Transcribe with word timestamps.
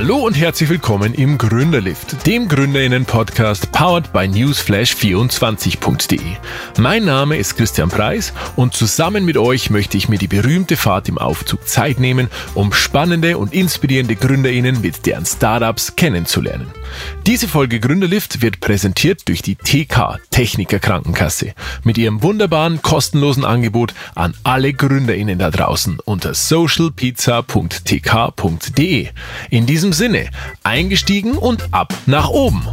Hallo 0.00 0.18
und 0.18 0.34
herzlich 0.34 0.70
willkommen 0.70 1.12
im 1.12 1.38
Gründerlift, 1.38 2.24
dem 2.24 2.46
Gründerinnen-Podcast 2.46 3.72
powered 3.72 4.12
by 4.12 4.26
newsflash24.de. 4.26 6.20
Mein 6.78 7.04
Name 7.04 7.36
ist 7.36 7.56
Christian 7.56 7.88
Preis 7.88 8.32
und 8.54 8.74
zusammen 8.74 9.24
mit 9.24 9.36
euch 9.36 9.70
möchte 9.70 9.96
ich 9.96 10.08
mir 10.08 10.18
die 10.18 10.28
berühmte 10.28 10.76
Fahrt 10.76 11.08
im 11.08 11.18
Aufzug 11.18 11.66
Zeit 11.66 11.98
nehmen, 11.98 12.28
um 12.54 12.72
spannende 12.72 13.38
und 13.38 13.52
inspirierende 13.52 14.14
Gründerinnen 14.14 14.82
mit 14.82 15.04
deren 15.04 15.26
Startups 15.26 15.96
kennenzulernen. 15.96 16.68
Diese 17.26 17.48
Folge 17.48 17.80
Gründerlift 17.80 18.40
wird 18.40 18.60
präsentiert 18.60 19.26
durch 19.26 19.42
die 19.42 19.56
TK 19.56 20.20
Techniker 20.30 20.78
Krankenkasse 20.78 21.54
mit 21.82 21.98
ihrem 21.98 22.22
wunderbaren 22.22 22.82
kostenlosen 22.82 23.44
Angebot 23.44 23.94
an 24.14 24.34
alle 24.44 24.72
Gründerinnen 24.72 25.40
da 25.40 25.50
draußen 25.50 25.98
unter 26.04 26.34
socialpizza.tk.de. 26.34 29.08
In 29.50 29.66
diesem 29.66 29.87
Sinne, 29.92 30.30
eingestiegen 30.62 31.36
und 31.36 31.72
ab 31.72 31.94
nach 32.06 32.28
oben. 32.28 32.66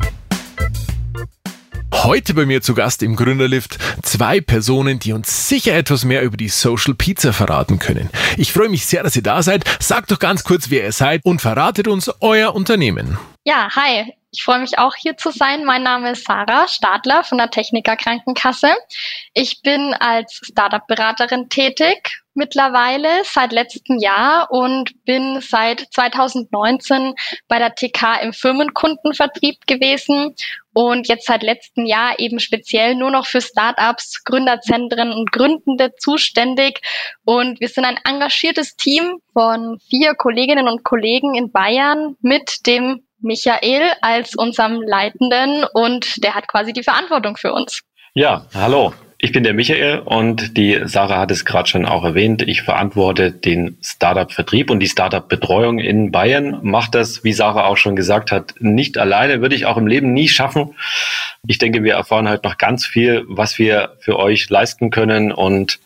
Heute 1.94 2.34
bei 2.34 2.46
mir 2.46 2.62
zu 2.62 2.76
Gast 2.76 3.02
im 3.02 3.16
Gründerlift 3.16 3.80
zwei 4.04 4.42
Personen, 4.42 5.00
die 5.00 5.14
uns 5.14 5.48
sicher 5.50 5.74
etwas 5.76 6.06
mehr 6.06 6.22
über 6.22 6.38
die 6.38 6.50
Social 6.50 6.94
Pizza 6.94 7.34
verraten 7.34 7.80
können. 7.80 8.10
Ich 8.38 8.54
freue 8.54 8.70
mich 8.70 8.86
sehr, 8.86 9.02
dass 9.02 9.16
ihr 9.16 9.24
da 9.24 9.42
seid. 9.42 9.64
Sagt 9.80 10.12
doch 10.12 10.20
ganz 10.20 10.44
kurz, 10.44 10.70
wer 10.70 10.84
ihr 10.84 10.92
seid 10.92 11.22
und 11.24 11.42
verratet 11.42 11.88
uns 11.88 12.12
euer 12.20 12.54
Unternehmen. 12.54 13.18
Ja, 13.44 13.70
hi. 13.76 14.14
Ich 14.36 14.44
freue 14.44 14.60
mich 14.60 14.78
auch 14.78 14.96
hier 14.96 15.16
zu 15.16 15.32
sein. 15.32 15.64
Mein 15.64 15.84
Name 15.84 16.12
ist 16.12 16.26
Sarah 16.26 16.68
Stadler 16.68 17.24
von 17.24 17.38
der 17.38 17.50
Techniker 17.50 17.96
Krankenkasse. 17.96 18.68
Ich 19.34 19.62
bin 19.62 19.94
als 19.94 20.42
Startup-Beraterin 20.44 21.48
tätig 21.48 22.22
mittlerweile 22.34 23.24
seit 23.24 23.54
letztem 23.54 23.98
Jahr 23.98 24.52
und 24.52 25.06
bin 25.06 25.40
seit 25.40 25.88
2019 25.90 27.14
bei 27.48 27.60
der 27.60 27.76
TK 27.76 28.24
im 28.24 28.34
Firmenkundenvertrieb 28.34 29.66
gewesen 29.68 30.36
und 30.74 31.08
jetzt 31.08 31.28
seit 31.28 31.42
letztem 31.42 31.86
Jahr 31.86 32.20
eben 32.20 32.42
speziell 32.42 32.96
nur 32.96 33.12
noch 33.12 33.26
für 33.28 33.40
Startups, 33.40 34.26
Gründerzentren 34.26 35.14
und 35.14 35.32
Gründende 35.32 35.96
zuständig. 35.96 36.82
Und 37.24 37.62
wir 37.62 37.70
sind 37.70 37.86
ein 37.86 38.00
engagiertes 38.04 38.76
Team 38.76 39.22
von 39.32 39.80
vier 39.90 40.14
Kolleginnen 40.16 40.68
und 40.68 40.84
Kollegen 40.84 41.36
in 41.36 41.54
Bayern 41.54 42.18
mit 42.20 42.68
dem 42.68 43.06
Michael 43.26 43.92
als 44.02 44.36
unserem 44.36 44.82
Leitenden 44.82 45.66
und 45.74 46.24
der 46.24 46.36
hat 46.36 46.48
quasi 46.48 46.72
die 46.72 46.84
Verantwortung 46.84 47.36
für 47.36 47.52
uns. 47.52 47.82
Ja, 48.14 48.46
hallo. 48.54 48.94
Ich 49.18 49.32
bin 49.32 49.44
der 49.44 49.54
Michael 49.54 50.00
und 50.00 50.56
die 50.58 50.82
Sarah 50.86 51.20
hat 51.20 51.32
es 51.32 51.46
gerade 51.46 51.68
schon 51.68 51.86
auch 51.86 52.04
erwähnt. 52.04 52.44
Ich 52.44 52.62
verantworte 52.62 53.32
den 53.32 53.78
Startup-Vertrieb 53.82 54.70
und 54.70 54.80
die 54.82 54.88
Startup-Betreuung 54.88 55.80
in 55.80 56.12
Bayern. 56.12 56.60
Macht 56.62 56.96
das, 56.96 57.24
wie 57.24 57.34
Sarah 57.34 57.66
auch 57.66 57.78
schon 57.78 57.96
gesagt 57.96 58.32
hat, 58.32 58.54
nicht 58.60 58.98
alleine, 58.98 59.42
würde 59.42 59.56
ich 59.56 59.66
auch 59.66 59.78
im 59.78 59.88
Leben 59.88 60.14
nie 60.14 60.28
schaffen. 60.28 60.76
Ich 61.48 61.58
denke, 61.58 61.84
wir 61.84 61.94
erfahren 61.94 62.30
heute 62.30 62.48
noch 62.48 62.58
ganz 62.58 62.86
viel, 62.86 63.24
was 63.28 63.58
wir 63.58 63.96
für 64.00 64.20
euch 64.20 64.50
leisten 64.50 64.92
können 64.92 65.32
und 65.32 65.80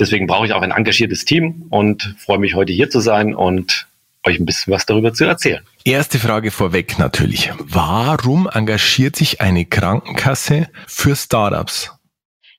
deswegen 0.00 0.26
brauche 0.26 0.46
ich 0.46 0.52
auch 0.52 0.62
ein 0.62 0.72
engagiertes 0.72 1.24
Team 1.24 1.66
und 1.70 2.16
freue 2.18 2.38
mich 2.38 2.54
heute 2.54 2.72
hier 2.72 2.90
zu 2.90 3.00
sein 3.00 3.34
und 3.34 3.86
euch 4.26 4.38
ein 4.38 4.46
bisschen 4.46 4.72
was 4.72 4.86
darüber 4.86 5.12
zu 5.12 5.24
erzählen. 5.24 5.64
Erste 5.84 6.18
Frage 6.18 6.50
vorweg 6.50 6.98
natürlich. 6.98 7.50
Warum 7.58 8.48
engagiert 8.52 9.16
sich 9.16 9.40
eine 9.40 9.64
Krankenkasse 9.64 10.68
für 10.86 11.16
Startups? 11.16 11.90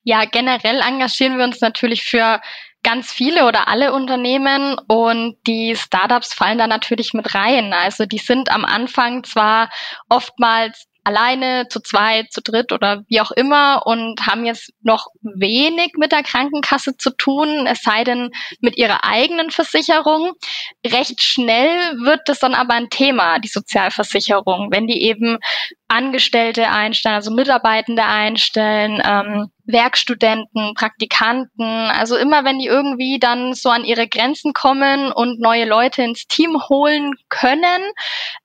Ja, 0.03 0.25
generell 0.25 0.81
engagieren 0.81 1.37
wir 1.37 1.45
uns 1.45 1.61
natürlich 1.61 2.03
für 2.03 2.41
ganz 2.83 3.11
viele 3.11 3.45
oder 3.45 3.69
alle 3.69 3.93
Unternehmen 3.93 4.77
und 4.87 5.37
die 5.47 5.75
Startups 5.77 6.33
fallen 6.33 6.57
da 6.57 6.67
natürlich 6.67 7.13
mit 7.13 7.33
rein. 7.33 7.71
Also 7.73 8.05
die 8.05 8.17
sind 8.17 8.51
am 8.51 8.65
Anfang 8.65 9.23
zwar 9.23 9.69
oftmals 10.09 10.85
alleine, 11.03 11.67
zu 11.69 11.81
zweit, 11.81 12.31
zu 12.31 12.41
dritt 12.41 12.71
oder 12.71 13.03
wie 13.07 13.21
auch 13.21 13.31
immer 13.31 13.85
und 13.85 14.25
haben 14.25 14.45
jetzt 14.45 14.71
noch 14.81 15.07
wenig 15.21 15.93
mit 15.97 16.11
der 16.11 16.23
Krankenkasse 16.23 16.97
zu 16.97 17.11
tun, 17.11 17.67
es 17.67 17.81
sei 17.81 18.03
denn 18.03 18.31
mit 18.61 18.77
ihrer 18.77 19.03
eigenen 19.03 19.51
Versicherung. 19.51 20.33
Recht 20.85 21.21
schnell 21.21 21.97
wird 22.03 22.21
das 22.25 22.39
dann 22.39 22.53
aber 22.53 22.73
ein 22.75 22.89
Thema, 22.89 23.39
die 23.39 23.49
Sozialversicherung, 23.49 24.69
wenn 24.71 24.87
die 24.87 25.03
eben 25.03 25.39
Angestellte 25.87 26.69
einstellen, 26.69 27.15
also 27.15 27.31
Mitarbeitende 27.31 28.03
einstellen, 28.03 29.01
ähm, 29.05 29.49
Werkstudenten, 29.65 30.73
Praktikanten, 30.75 31.63
also 31.63 32.17
immer 32.17 32.43
wenn 32.43 32.59
die 32.59 32.67
irgendwie 32.67 33.19
dann 33.19 33.53
so 33.53 33.69
an 33.69 33.85
ihre 33.85 34.07
Grenzen 34.07 34.53
kommen 34.53 35.11
und 35.11 35.39
neue 35.39 35.65
Leute 35.65 36.03
ins 36.03 36.27
Team 36.27 36.61
holen 36.69 37.13
können, 37.29 37.81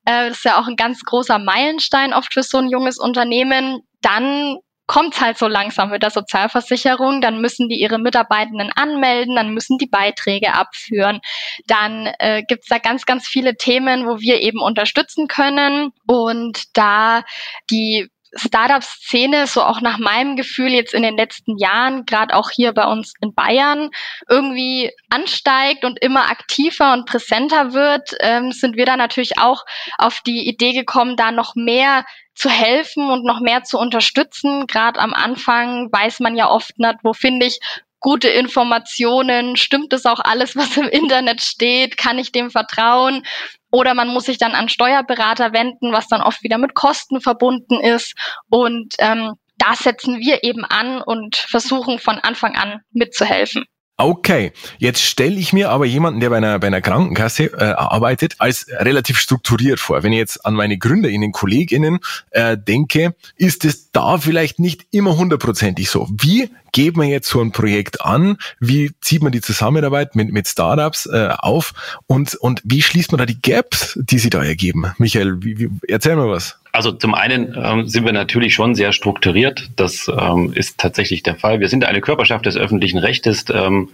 äh, 0.04 0.28
das 0.28 0.38
ist 0.38 0.44
ja 0.44 0.60
auch 0.60 0.68
ein 0.68 0.76
ganz 0.76 1.02
großer 1.02 1.38
Meilenstein 1.38 2.14
oft 2.14 2.32
für 2.32 2.42
so 2.42 2.58
ein 2.58 2.68
junges 2.68 2.98
Unternehmen, 2.98 3.80
dann 4.00 4.58
kommt 4.88 5.20
halt 5.20 5.36
so 5.36 5.46
langsam 5.46 5.90
mit 5.90 6.02
der 6.02 6.10
Sozialversicherung, 6.10 7.20
dann 7.20 7.40
müssen 7.40 7.68
die 7.68 7.78
ihre 7.78 7.98
Mitarbeitenden 7.98 8.72
anmelden, 8.74 9.36
dann 9.36 9.52
müssen 9.52 9.76
die 9.76 9.86
Beiträge 9.86 10.54
abführen. 10.54 11.20
Dann 11.66 12.08
äh, 12.18 12.42
gibt 12.48 12.62
es 12.62 12.68
da 12.68 12.78
ganz, 12.78 13.04
ganz 13.04 13.28
viele 13.28 13.54
Themen, 13.54 14.06
wo 14.06 14.18
wir 14.18 14.40
eben 14.40 14.62
unterstützen 14.62 15.28
können. 15.28 15.90
Und 16.06 16.64
da 16.72 17.22
die 17.70 18.08
Startup-Szene, 18.34 19.46
so 19.46 19.62
auch 19.62 19.80
nach 19.80 19.98
meinem 19.98 20.36
Gefühl 20.36 20.68
jetzt 20.68 20.94
in 20.94 21.02
den 21.02 21.16
letzten 21.16 21.56
Jahren, 21.58 22.04
gerade 22.06 22.34
auch 22.34 22.50
hier 22.50 22.72
bei 22.72 22.84
uns 22.84 23.14
in 23.20 23.34
Bayern, 23.34 23.90
irgendwie 24.28 24.90
ansteigt 25.10 25.84
und 25.84 26.00
immer 26.00 26.30
aktiver 26.30 26.92
und 26.92 27.06
präsenter 27.06 27.72
wird, 27.72 28.14
ähm, 28.20 28.52
sind 28.52 28.76
wir 28.76 28.86
da 28.86 28.96
natürlich 28.96 29.38
auch 29.38 29.64
auf 29.96 30.20
die 30.20 30.48
Idee 30.48 30.72
gekommen, 30.72 31.16
da 31.16 31.32
noch 31.32 31.54
mehr 31.54 32.04
zu 32.34 32.48
helfen 32.48 33.10
und 33.10 33.24
noch 33.24 33.40
mehr 33.40 33.64
zu 33.64 33.78
unterstützen. 33.78 34.66
Gerade 34.66 35.00
am 35.00 35.12
Anfang 35.12 35.90
weiß 35.90 36.20
man 36.20 36.36
ja 36.36 36.48
oft 36.48 36.78
nicht, 36.78 36.96
wo 37.02 37.12
finde 37.12 37.46
ich 37.46 37.58
gute 38.00 38.28
Informationen, 38.28 39.56
stimmt 39.56 39.92
es 39.92 40.06
auch 40.06 40.20
alles, 40.20 40.56
was 40.56 40.76
im 40.76 40.88
Internet 40.88 41.40
steht, 41.40 41.96
kann 41.96 42.18
ich 42.18 42.32
dem 42.32 42.50
vertrauen? 42.50 43.24
Oder 43.70 43.94
man 43.94 44.08
muss 44.08 44.24
sich 44.24 44.38
dann 44.38 44.52
an 44.52 44.68
Steuerberater 44.68 45.52
wenden, 45.52 45.92
was 45.92 46.08
dann 46.08 46.22
oft 46.22 46.42
wieder 46.42 46.58
mit 46.58 46.74
Kosten 46.74 47.20
verbunden 47.20 47.80
ist. 47.80 48.14
Und 48.48 48.94
ähm, 48.98 49.34
da 49.58 49.74
setzen 49.74 50.18
wir 50.20 50.44
eben 50.44 50.64
an 50.64 51.02
und 51.02 51.36
versuchen 51.36 51.98
von 51.98 52.18
Anfang 52.18 52.56
an 52.56 52.80
mitzuhelfen. 52.92 53.64
Okay, 54.00 54.52
jetzt 54.78 55.02
stelle 55.02 55.34
ich 55.34 55.52
mir 55.52 55.70
aber 55.70 55.84
jemanden, 55.84 56.20
der 56.20 56.30
bei 56.30 56.36
einer, 56.36 56.60
bei 56.60 56.68
einer 56.68 56.80
Krankenkasse 56.80 57.46
äh, 57.46 57.72
arbeitet, 57.72 58.36
als 58.38 58.68
relativ 58.70 59.18
strukturiert 59.18 59.80
vor. 59.80 60.04
Wenn 60.04 60.12
ich 60.12 60.18
jetzt 60.18 60.46
an 60.46 60.54
meine 60.54 60.78
GründerInnen, 60.78 61.32
KollegInnen 61.32 61.98
äh, 62.30 62.56
denke, 62.56 63.16
ist 63.34 63.64
es 63.64 63.90
da 63.90 64.18
vielleicht 64.18 64.60
nicht 64.60 64.86
immer 64.92 65.16
hundertprozentig 65.16 65.90
so. 65.90 66.08
Wie 66.12 66.48
geht 66.70 66.96
man 66.96 67.08
jetzt 67.08 67.28
so 67.28 67.40
ein 67.40 67.50
Projekt 67.50 68.00
an? 68.00 68.36
Wie 68.60 68.92
zieht 69.00 69.24
man 69.24 69.32
die 69.32 69.40
Zusammenarbeit 69.40 70.14
mit, 70.14 70.32
mit 70.32 70.46
Startups 70.46 71.06
äh, 71.06 71.30
auf? 71.36 71.74
Und, 72.06 72.36
und 72.36 72.62
wie 72.62 72.82
schließt 72.82 73.10
man 73.10 73.18
da 73.18 73.26
die 73.26 73.42
Gaps, 73.42 73.98
die 74.00 74.20
sie 74.20 74.30
da 74.30 74.44
ergeben? 74.44 74.92
Michael, 74.98 75.42
wie, 75.42 75.58
wie, 75.58 75.70
erzähl 75.88 76.14
mal 76.14 76.28
was. 76.28 76.56
Also 76.72 76.92
zum 76.92 77.14
einen 77.14 77.54
ähm, 77.56 77.88
sind 77.88 78.04
wir 78.04 78.12
natürlich 78.12 78.54
schon 78.54 78.74
sehr 78.74 78.92
strukturiert. 78.92 79.70
Das 79.76 80.08
ähm, 80.08 80.52
ist 80.54 80.78
tatsächlich 80.78 81.22
der 81.22 81.34
Fall. 81.34 81.60
Wir 81.60 81.68
sind 81.68 81.84
eine 81.84 82.00
Körperschaft 82.00 82.46
des 82.46 82.56
öffentlichen 82.56 82.98
Rechtes. 82.98 83.46
Ähm, 83.52 83.90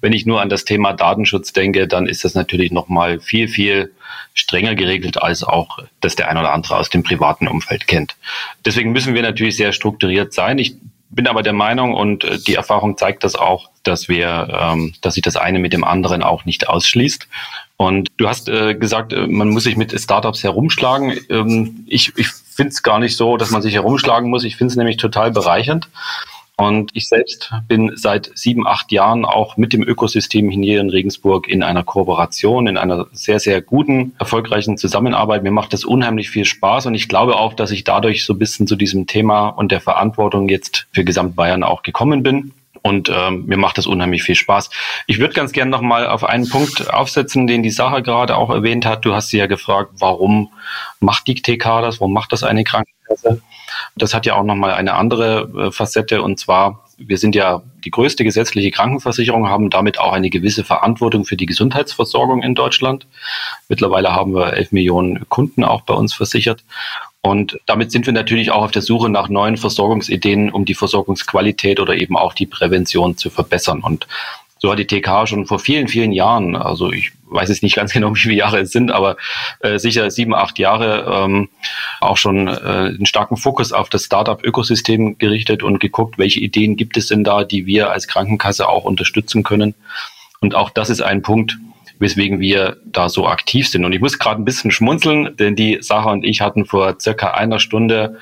wenn 0.00 0.12
ich 0.12 0.26
nur 0.26 0.40
an 0.40 0.48
das 0.48 0.64
Thema 0.64 0.92
Datenschutz 0.92 1.52
denke, 1.52 1.86
dann 1.86 2.06
ist 2.06 2.24
das 2.24 2.34
natürlich 2.34 2.72
noch 2.72 2.88
mal 2.88 3.20
viel, 3.20 3.48
viel 3.48 3.92
strenger 4.34 4.74
geregelt, 4.74 5.22
als 5.22 5.44
auch 5.44 5.78
das 6.00 6.16
der 6.16 6.28
ein 6.28 6.36
oder 6.36 6.52
andere 6.52 6.76
aus 6.76 6.90
dem 6.90 7.02
privaten 7.02 7.48
Umfeld 7.48 7.86
kennt. 7.86 8.16
Deswegen 8.64 8.92
müssen 8.92 9.14
wir 9.14 9.22
natürlich 9.22 9.56
sehr 9.56 9.72
strukturiert 9.72 10.32
sein. 10.32 10.58
Ich 10.58 10.76
bin 11.10 11.26
aber 11.26 11.42
der 11.42 11.52
Meinung 11.52 11.94
und 11.94 12.24
äh, 12.24 12.38
die 12.38 12.54
Erfahrung 12.54 12.96
zeigt 12.96 13.24
das 13.24 13.34
auch, 13.34 13.70
dass 13.82 14.08
wir, 14.08 14.48
ähm, 14.50 14.94
dass 15.00 15.14
sich 15.14 15.22
das 15.22 15.36
eine 15.36 15.58
mit 15.58 15.72
dem 15.72 15.84
anderen 15.84 16.22
auch 16.22 16.44
nicht 16.44 16.68
ausschließt. 16.68 17.28
Und 17.76 18.08
du 18.16 18.28
hast 18.28 18.48
äh, 18.48 18.74
gesagt, 18.74 19.12
äh, 19.12 19.26
man 19.26 19.50
muss 19.50 19.64
sich 19.64 19.76
mit 19.76 19.98
Startups 19.98 20.42
herumschlagen. 20.42 21.18
Ähm, 21.28 21.84
ich 21.86 22.12
ich 22.16 22.28
finde 22.28 22.70
es 22.70 22.82
gar 22.82 22.98
nicht 22.98 23.16
so, 23.16 23.36
dass 23.36 23.50
man 23.50 23.62
sich 23.62 23.74
herumschlagen 23.74 24.30
muss. 24.30 24.44
Ich 24.44 24.56
finde 24.56 24.72
es 24.72 24.76
nämlich 24.76 24.96
total 24.96 25.30
bereichernd. 25.30 25.88
Und 26.58 26.90
ich 26.94 27.06
selbst 27.08 27.52
bin 27.68 27.92
seit 27.96 28.30
sieben, 28.34 28.66
acht 28.66 28.90
Jahren 28.90 29.26
auch 29.26 29.58
mit 29.58 29.74
dem 29.74 29.82
Ökosystem 29.82 30.48
hier 30.48 30.80
in 30.80 30.88
Regensburg 30.88 31.48
in 31.48 31.62
einer 31.62 31.84
Kooperation, 31.84 32.66
in 32.66 32.78
einer 32.78 33.08
sehr, 33.12 33.40
sehr 33.40 33.60
guten, 33.60 34.14
erfolgreichen 34.18 34.78
Zusammenarbeit. 34.78 35.42
Mir 35.42 35.50
macht 35.50 35.74
das 35.74 35.84
unheimlich 35.84 36.30
viel 36.30 36.46
Spaß 36.46 36.86
und 36.86 36.94
ich 36.94 37.08
glaube 37.08 37.36
auch, 37.36 37.52
dass 37.52 37.72
ich 37.72 37.84
dadurch 37.84 38.24
so 38.24 38.32
ein 38.32 38.38
bisschen 38.38 38.66
zu 38.66 38.76
diesem 38.76 39.06
Thema 39.06 39.48
und 39.48 39.70
der 39.70 39.82
Verantwortung 39.82 40.48
jetzt 40.48 40.86
für 40.92 41.04
Gesamtbayern 41.04 41.62
auch 41.62 41.82
gekommen 41.82 42.22
bin. 42.22 42.52
Und 42.86 43.10
ähm, 43.12 43.46
mir 43.46 43.56
macht 43.56 43.78
das 43.78 43.88
unheimlich 43.88 44.22
viel 44.22 44.36
Spaß. 44.36 44.70
Ich 45.08 45.18
würde 45.18 45.34
ganz 45.34 45.50
gerne 45.50 45.72
nochmal 45.72 46.06
auf 46.06 46.22
einen 46.22 46.48
Punkt 46.48 46.88
aufsetzen, 46.88 47.48
den 47.48 47.64
die 47.64 47.70
Sache 47.70 48.00
gerade 48.00 48.36
auch 48.36 48.48
erwähnt 48.48 48.86
hat. 48.86 49.04
Du 49.04 49.12
hast 49.12 49.30
sie 49.30 49.38
ja 49.38 49.46
gefragt, 49.46 49.90
warum 49.98 50.52
macht 51.00 51.26
die 51.26 51.34
TK 51.34 51.80
das? 51.80 52.00
Warum 52.00 52.12
macht 52.12 52.30
das 52.30 52.44
eine 52.44 52.62
Krankenkasse? 52.62 53.42
Das 53.96 54.14
hat 54.14 54.24
ja 54.24 54.36
auch 54.36 54.44
nochmal 54.44 54.72
eine 54.72 54.94
andere 54.94 55.66
äh, 55.66 55.72
Facette 55.72 56.22
und 56.22 56.38
zwar 56.38 56.86
wir 56.98 57.18
sind 57.18 57.34
ja 57.34 57.62
die 57.84 57.90
größte 57.90 58.24
gesetzliche 58.24 58.70
Krankenversicherung, 58.70 59.48
haben 59.48 59.68
damit 59.68 60.00
auch 60.00 60.12
eine 60.12 60.30
gewisse 60.30 60.64
Verantwortung 60.64 61.24
für 61.24 61.36
die 61.36 61.46
Gesundheitsversorgung 61.46 62.42
in 62.42 62.54
Deutschland. 62.54 63.06
Mittlerweile 63.68 64.12
haben 64.12 64.34
wir 64.34 64.54
elf 64.54 64.72
Millionen 64.72 65.28
Kunden 65.28 65.62
auch 65.62 65.82
bei 65.82 65.92
uns 65.92 66.14
versichert. 66.14 66.64
Und 67.26 67.58
damit 67.66 67.90
sind 67.90 68.06
wir 68.06 68.12
natürlich 68.12 68.52
auch 68.52 68.62
auf 68.62 68.70
der 68.70 68.82
Suche 68.82 69.08
nach 69.08 69.28
neuen 69.28 69.56
Versorgungsideen, 69.56 70.52
um 70.52 70.64
die 70.64 70.74
Versorgungsqualität 70.74 71.80
oder 71.80 71.96
eben 71.96 72.16
auch 72.16 72.34
die 72.34 72.46
Prävention 72.46 73.16
zu 73.16 73.30
verbessern. 73.30 73.80
Und 73.80 74.06
so 74.58 74.70
hat 74.70 74.78
die 74.78 74.86
TK 74.86 75.26
schon 75.26 75.44
vor 75.44 75.58
vielen, 75.58 75.88
vielen 75.88 76.12
Jahren, 76.12 76.54
also 76.54 76.92
ich 76.92 77.10
weiß 77.28 77.48
jetzt 77.48 77.64
nicht 77.64 77.74
ganz 77.74 77.92
genau, 77.92 78.14
wie 78.14 78.20
viele 78.20 78.34
Jahre 78.36 78.60
es 78.60 78.70
sind, 78.70 78.92
aber 78.92 79.16
äh, 79.58 79.80
sicher 79.80 80.08
sieben, 80.12 80.36
acht 80.36 80.60
Jahre 80.60 81.24
ähm, 81.24 81.48
auch 82.00 82.16
schon 82.16 82.46
äh, 82.46 82.52
einen 82.52 83.06
starken 83.06 83.36
Fokus 83.36 83.72
auf 83.72 83.90
das 83.90 84.04
Startup-Ökosystem 84.04 85.18
gerichtet 85.18 85.64
und 85.64 85.80
geguckt, 85.80 86.18
welche 86.18 86.38
Ideen 86.38 86.76
gibt 86.76 86.96
es 86.96 87.08
denn 87.08 87.24
da, 87.24 87.42
die 87.42 87.66
wir 87.66 87.90
als 87.90 88.06
Krankenkasse 88.06 88.68
auch 88.68 88.84
unterstützen 88.84 89.42
können. 89.42 89.74
Und 90.40 90.54
auch 90.54 90.70
das 90.70 90.90
ist 90.90 91.02
ein 91.02 91.22
Punkt, 91.22 91.58
weswegen 91.98 92.40
wir 92.40 92.76
da 92.84 93.08
so 93.08 93.26
aktiv 93.26 93.68
sind. 93.68 93.84
Und 93.84 93.92
ich 93.92 94.00
muss 94.00 94.18
gerade 94.18 94.40
ein 94.40 94.44
bisschen 94.44 94.70
schmunzeln, 94.70 95.36
denn 95.36 95.56
die 95.56 95.78
Sarah 95.80 96.12
und 96.12 96.24
ich 96.24 96.40
hatten 96.40 96.66
vor 96.66 96.96
circa 97.00 97.32
einer 97.32 97.58
Stunde 97.58 98.18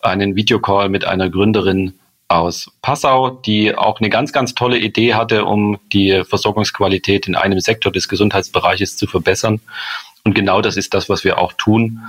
einen 0.00 0.36
Videocall 0.36 0.88
mit 0.88 1.04
einer 1.04 1.30
Gründerin 1.30 1.94
aus 2.28 2.70
Passau, 2.82 3.30
die 3.30 3.74
auch 3.74 4.00
eine 4.00 4.10
ganz, 4.10 4.32
ganz 4.32 4.54
tolle 4.54 4.78
Idee 4.78 5.14
hatte, 5.14 5.44
um 5.44 5.78
die 5.92 6.22
Versorgungsqualität 6.24 7.28
in 7.28 7.36
einem 7.36 7.60
Sektor 7.60 7.92
des 7.92 8.08
Gesundheitsbereiches 8.08 8.96
zu 8.96 9.06
verbessern. 9.06 9.60
Und 10.24 10.34
genau 10.34 10.60
das 10.60 10.76
ist 10.76 10.92
das, 10.92 11.08
was 11.08 11.22
wir 11.22 11.38
auch 11.38 11.52
tun, 11.52 12.00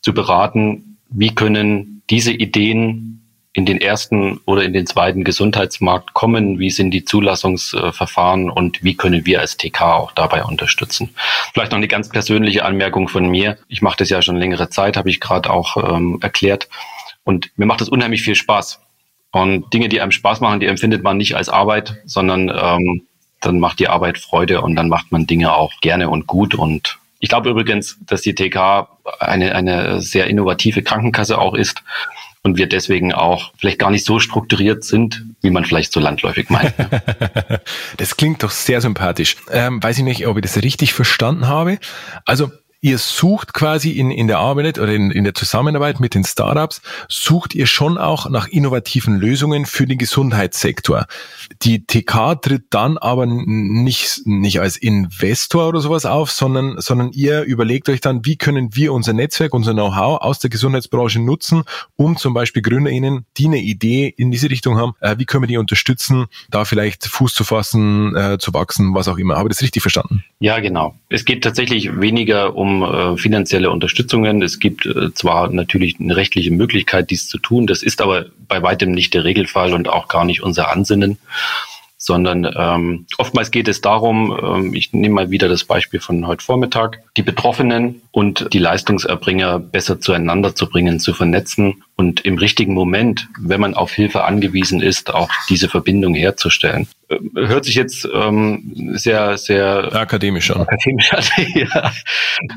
zu 0.00 0.14
beraten, 0.14 0.96
wie 1.10 1.34
können 1.34 2.02
diese 2.08 2.32
Ideen 2.32 3.25
in 3.56 3.64
den 3.64 3.80
ersten 3.80 4.38
oder 4.44 4.64
in 4.64 4.74
den 4.74 4.86
zweiten 4.86 5.24
Gesundheitsmarkt 5.24 6.12
kommen, 6.12 6.58
wie 6.58 6.68
sind 6.68 6.90
die 6.90 7.06
Zulassungsverfahren 7.06 8.50
und 8.50 8.84
wie 8.84 8.98
können 8.98 9.24
wir 9.24 9.40
als 9.40 9.56
TK 9.56 9.80
auch 9.80 10.12
dabei 10.12 10.44
unterstützen. 10.44 11.14
Vielleicht 11.54 11.72
noch 11.72 11.78
eine 11.78 11.88
ganz 11.88 12.10
persönliche 12.10 12.66
Anmerkung 12.66 13.08
von 13.08 13.30
mir. 13.30 13.56
Ich 13.68 13.80
mache 13.80 13.96
das 13.96 14.10
ja 14.10 14.20
schon 14.20 14.36
längere 14.36 14.68
Zeit, 14.68 14.98
habe 14.98 15.08
ich 15.08 15.20
gerade 15.20 15.48
auch 15.48 15.78
ähm, 15.78 16.18
erklärt. 16.20 16.68
Und 17.24 17.50
mir 17.56 17.64
macht 17.64 17.80
es 17.80 17.88
unheimlich 17.88 18.20
viel 18.20 18.34
Spaß. 18.34 18.78
Und 19.32 19.72
Dinge, 19.72 19.88
die 19.88 20.02
einem 20.02 20.12
Spaß 20.12 20.40
machen, 20.40 20.60
die 20.60 20.66
empfindet 20.66 21.02
man 21.02 21.16
nicht 21.16 21.34
als 21.34 21.48
Arbeit, 21.48 21.96
sondern 22.04 22.50
ähm, 22.50 23.06
dann 23.40 23.58
macht 23.58 23.78
die 23.78 23.88
Arbeit 23.88 24.18
Freude 24.18 24.60
und 24.60 24.76
dann 24.76 24.90
macht 24.90 25.12
man 25.12 25.26
Dinge 25.26 25.54
auch 25.54 25.72
gerne 25.80 26.10
und 26.10 26.26
gut. 26.26 26.54
Und 26.54 26.98
ich 27.20 27.30
glaube 27.30 27.48
übrigens, 27.48 27.96
dass 28.04 28.20
die 28.20 28.34
TK 28.34 28.86
eine, 29.18 29.54
eine 29.54 30.02
sehr 30.02 30.26
innovative 30.26 30.82
Krankenkasse 30.82 31.38
auch 31.38 31.54
ist 31.54 31.82
und 32.46 32.56
wir 32.56 32.68
deswegen 32.68 33.12
auch 33.12 33.52
vielleicht 33.58 33.80
gar 33.80 33.90
nicht 33.90 34.06
so 34.06 34.20
strukturiert 34.20 34.84
sind, 34.84 35.24
wie 35.42 35.50
man 35.50 35.64
vielleicht 35.64 35.92
so 35.92 35.98
landläufig 35.98 36.48
meint. 36.48 36.72
das 37.96 38.16
klingt 38.16 38.44
doch 38.44 38.52
sehr 38.52 38.80
sympathisch. 38.80 39.36
Ähm, 39.50 39.82
weiß 39.82 39.98
ich 39.98 40.04
nicht, 40.04 40.28
ob 40.28 40.36
ich 40.36 40.42
das 40.42 40.62
richtig 40.62 40.94
verstanden 40.94 41.48
habe. 41.48 41.78
Also 42.24 42.52
ihr 42.86 42.98
sucht 42.98 43.52
quasi 43.52 43.90
in, 43.90 44.12
in 44.12 44.28
der 44.28 44.38
Arbeit 44.38 44.78
oder 44.78 44.92
in, 44.92 45.10
in 45.10 45.24
der 45.24 45.34
Zusammenarbeit 45.34 45.98
mit 45.98 46.14
den 46.14 46.22
Startups, 46.22 46.80
sucht 47.08 47.52
ihr 47.52 47.66
schon 47.66 47.98
auch 47.98 48.30
nach 48.30 48.46
innovativen 48.46 49.18
Lösungen 49.18 49.66
für 49.66 49.88
den 49.88 49.98
Gesundheitssektor. 49.98 51.06
Die 51.62 51.84
TK 51.84 52.40
tritt 52.40 52.66
dann 52.70 52.96
aber 52.96 53.26
nicht, 53.26 54.20
nicht 54.24 54.60
als 54.60 54.76
Investor 54.76 55.66
oder 55.66 55.80
sowas 55.80 56.06
auf, 56.06 56.30
sondern, 56.30 56.80
sondern 56.80 57.10
ihr 57.10 57.42
überlegt 57.42 57.88
euch 57.88 58.00
dann, 58.00 58.24
wie 58.24 58.36
können 58.36 58.76
wir 58.76 58.92
unser 58.92 59.14
Netzwerk, 59.14 59.52
unser 59.52 59.72
Know-how 59.72 60.20
aus 60.20 60.38
der 60.38 60.50
Gesundheitsbranche 60.50 61.18
nutzen, 61.18 61.64
um 61.96 62.16
zum 62.16 62.34
Beispiel 62.34 62.62
GründerInnen, 62.62 63.26
die 63.36 63.46
eine 63.46 63.58
Idee 63.58 64.14
in 64.16 64.30
diese 64.30 64.48
Richtung 64.48 64.78
haben, 64.78 64.92
äh, 65.00 65.16
wie 65.18 65.24
können 65.24 65.42
wir 65.42 65.48
die 65.48 65.58
unterstützen, 65.58 66.26
da 66.50 66.64
vielleicht 66.64 67.04
Fuß 67.04 67.34
zu 67.34 67.42
fassen, 67.42 68.14
äh, 68.14 68.38
zu 68.38 68.54
wachsen, 68.54 68.94
was 68.94 69.08
auch 69.08 69.18
immer. 69.18 69.34
Habe 69.34 69.48
ich 69.48 69.56
das 69.56 69.62
richtig 69.62 69.82
verstanden? 69.82 70.22
Ja, 70.38 70.60
genau. 70.60 70.94
Es 71.08 71.24
geht 71.24 71.42
tatsächlich 71.42 72.00
weniger 72.00 72.54
um 72.54 72.75
äh, 72.82 73.16
finanzielle 73.16 73.70
Unterstützungen. 73.70 74.42
Es 74.42 74.58
gibt 74.58 74.86
äh, 74.86 75.12
zwar 75.14 75.50
natürlich 75.50 75.98
eine 76.00 76.16
rechtliche 76.16 76.50
Möglichkeit, 76.50 77.10
dies 77.10 77.28
zu 77.28 77.38
tun, 77.38 77.66
das 77.66 77.82
ist 77.82 78.00
aber 78.00 78.26
bei 78.48 78.62
weitem 78.62 78.92
nicht 78.92 79.14
der 79.14 79.24
Regelfall 79.24 79.74
und 79.74 79.88
auch 79.88 80.08
gar 80.08 80.24
nicht 80.24 80.42
unser 80.42 80.70
Ansinnen 80.70 81.18
sondern 81.98 82.48
ähm, 82.56 83.06
oftmals 83.18 83.50
geht 83.50 83.66
es 83.66 83.80
darum, 83.80 84.38
ähm, 84.40 84.74
ich 84.74 84.92
nehme 84.92 85.14
mal 85.14 85.30
wieder 85.30 85.48
das 85.48 85.64
Beispiel 85.64 85.98
von 85.98 86.26
heute 86.26 86.44
Vormittag, 86.44 87.00
die 87.16 87.22
Betroffenen 87.22 88.02
und 88.12 88.52
die 88.52 88.60
Leistungserbringer 88.60 89.58
besser 89.58 90.00
zueinander 90.00 90.54
zu 90.54 90.68
bringen, 90.68 91.00
zu 91.00 91.14
vernetzen 91.14 91.82
und 91.96 92.26
im 92.26 92.36
richtigen 92.36 92.74
Moment, 92.74 93.26
wenn 93.40 93.58
man 93.58 93.72
auf 93.72 93.90
Hilfe 93.90 94.24
angewiesen 94.24 94.82
ist, 94.82 95.14
auch 95.14 95.30
diese 95.48 95.68
Verbindung 95.68 96.14
herzustellen. 96.14 96.86
Äh, 97.08 97.16
hört 97.34 97.64
sich 97.64 97.74
jetzt 97.74 98.06
ähm, 98.12 98.92
sehr, 98.94 99.38
sehr 99.38 99.94
akademisch 99.94 100.50
an. 100.50 100.62
Akademisch 100.62 101.12
an. 101.14 101.24
ja. 101.54 101.92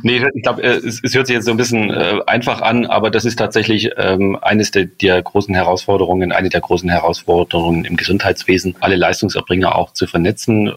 Nee, 0.04 0.22
ich 0.34 0.44
glaube, 0.44 0.62
äh, 0.62 0.76
es, 0.76 1.02
es, 1.02 1.16
hört 1.16 1.28
sich 1.28 1.36
jetzt 1.36 1.46
so 1.46 1.52
ein 1.52 1.58
bisschen 1.58 1.90
äh, 1.90 2.20
einfach 2.28 2.62
an, 2.62 2.86
aber 2.86 3.10
das 3.10 3.24
ist 3.24 3.38
tatsächlich 3.38 3.92
ähm, 3.96 4.38
eines 4.42 4.72
der, 4.72 4.86
der 4.86 5.22
großen 5.22 5.56
Herausforderungen, 5.56 6.34
eine 6.34 6.50
der 6.50 6.62
großen 6.62 6.90
Herausforderungen 6.90 7.86
im 7.86 7.96
Gesundheitswesen, 7.96 8.76
alle 8.82 8.98
Leistungserbringer 8.98 9.74
auch 9.74 9.94
zu 9.94 10.06
vernetzen. 10.06 10.74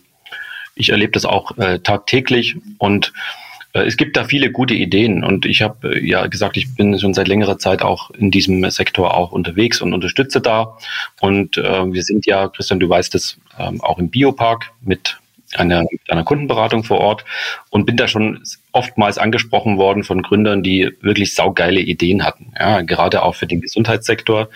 Ich 0.76 0.91
erlebe 0.91 1.12
das 1.12 1.25
auch 1.25 1.59
äh, 1.59 1.81
tagtäglich 1.81 2.56
und 2.79 3.12
es 3.73 3.97
gibt 3.97 4.17
da 4.17 4.25
viele 4.25 4.51
gute 4.51 4.75
Ideen 4.75 5.25
und 5.25 5.47
ich 5.47 5.63
habe 5.63 5.97
äh, 5.97 6.07
ja 6.07 6.27
gesagt, 6.27 6.57
ich 6.57 6.75
bin 6.75 6.99
schon 6.99 7.15
seit 7.15 7.29
längerer 7.29 7.59
Zeit 7.59 7.83
auch 7.83 8.11
in 8.11 8.31
diesem 8.31 8.69
Sektor 8.71 9.17
auch 9.17 9.33
unterwegs 9.33 9.81
und 9.81 9.95
unterstütze 9.95 10.41
da. 10.41 10.77
Und 11.21 11.57
äh, 11.57 11.93
wir 11.93 12.03
sind 12.03 12.27
ja, 12.27 12.49
Christian, 12.49 12.81
du 12.81 12.89
weißt 12.89 13.15
es, 13.15 13.39
ähm, 13.59 13.81
auch 13.81 13.99
im 13.99 14.11
Biopark 14.11 14.73
mit 14.83 15.19
einer, 15.55 15.85
einer 16.09 16.25
Kundenberatung 16.25 16.85
vor 16.85 16.99
Ort 16.99 17.25
und 17.71 17.85
bin 17.85 17.97
da 17.97 18.09
schon 18.09 18.43
oftmals 18.73 19.19
angesprochen 19.19 19.77
worden 19.77 20.05
von 20.05 20.23
Gründern, 20.23 20.63
die 20.63 20.91
wirklich 21.01 21.35
saugeile 21.35 21.81
Ideen 21.81 22.25
hatten, 22.25 22.53
ja, 22.59 22.81
gerade 22.83 23.23
auch 23.23 23.35
für 23.35 23.47
den 23.47 23.61
Gesundheitssektor 23.61 24.49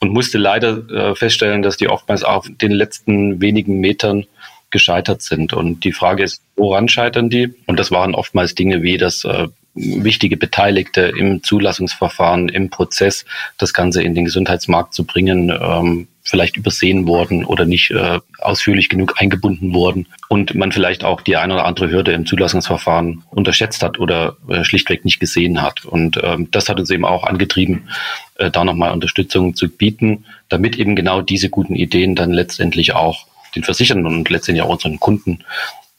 und 0.00 0.12
musste 0.12 0.38
leider 0.38 0.88
äh, 0.90 1.14
feststellen, 1.14 1.62
dass 1.62 1.76
die 1.76 1.88
oftmals 1.88 2.24
auf 2.24 2.46
den 2.48 2.72
letzten 2.72 3.40
wenigen 3.40 3.80
Metern 3.80 4.26
gescheitert 4.70 5.22
sind. 5.22 5.52
Und 5.52 5.84
die 5.84 5.92
Frage 5.92 6.22
ist, 6.22 6.42
woran 6.56 6.88
scheitern 6.88 7.30
die? 7.30 7.54
Und 7.66 7.78
das 7.78 7.90
waren 7.90 8.14
oftmals 8.14 8.54
Dinge 8.54 8.82
wie, 8.82 8.98
dass 8.98 9.24
äh, 9.24 9.48
wichtige 9.74 10.36
Beteiligte 10.36 11.02
im 11.02 11.42
Zulassungsverfahren, 11.42 12.48
im 12.48 12.70
Prozess, 12.70 13.24
das 13.58 13.72
Ganze 13.72 14.02
in 14.02 14.14
den 14.14 14.24
Gesundheitsmarkt 14.24 14.94
zu 14.94 15.04
bringen, 15.04 15.50
ähm, 15.50 16.08
vielleicht 16.22 16.56
übersehen 16.56 17.06
worden 17.06 17.44
oder 17.44 17.64
nicht 17.64 17.90
äh, 17.90 18.20
ausführlich 18.38 18.88
genug 18.88 19.20
eingebunden 19.20 19.74
worden 19.74 20.06
und 20.28 20.54
man 20.54 20.70
vielleicht 20.70 21.02
auch 21.02 21.22
die 21.22 21.36
eine 21.36 21.54
oder 21.54 21.64
andere 21.64 21.90
Hürde 21.90 22.12
im 22.12 22.26
Zulassungsverfahren 22.26 23.24
unterschätzt 23.30 23.82
hat 23.82 23.98
oder 23.98 24.36
äh, 24.48 24.62
schlichtweg 24.62 25.04
nicht 25.04 25.18
gesehen 25.18 25.62
hat. 25.62 25.84
Und 25.84 26.20
ähm, 26.22 26.48
das 26.50 26.68
hat 26.68 26.78
uns 26.78 26.90
eben 26.90 27.04
auch 27.04 27.24
angetrieben, 27.24 27.88
äh, 28.36 28.50
da 28.50 28.64
nochmal 28.64 28.92
Unterstützung 28.92 29.56
zu 29.56 29.68
bieten, 29.68 30.24
damit 30.48 30.78
eben 30.78 30.94
genau 30.94 31.22
diese 31.22 31.48
guten 31.48 31.74
Ideen 31.74 32.14
dann 32.14 32.32
letztendlich 32.32 32.94
auch 32.94 33.26
den 33.54 33.64
Versicherten 33.64 34.06
und 34.06 34.28
letztendlich 34.28 34.62
auch 34.62 34.70
unseren 34.70 35.00
Kunden 35.00 35.44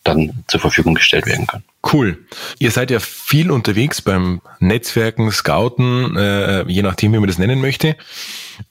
dann 0.04 0.44
zur 0.48 0.60
Verfügung 0.60 0.96
gestellt 0.96 1.28
werden 1.28 1.46
können. 1.46 1.64
Cool. 1.92 2.26
Ihr 2.58 2.72
seid 2.72 2.90
ja 2.90 3.00
viel 3.00 3.52
unterwegs 3.52 4.02
beim 4.02 4.42
Netzwerken, 4.60 5.32
Scouten, 5.32 6.16
äh, 6.16 6.64
je 6.68 6.82
nachdem, 6.82 7.14
wie 7.14 7.20
man 7.20 7.28
das 7.28 7.38
nennen 7.38 7.62
möchte. 7.62 7.96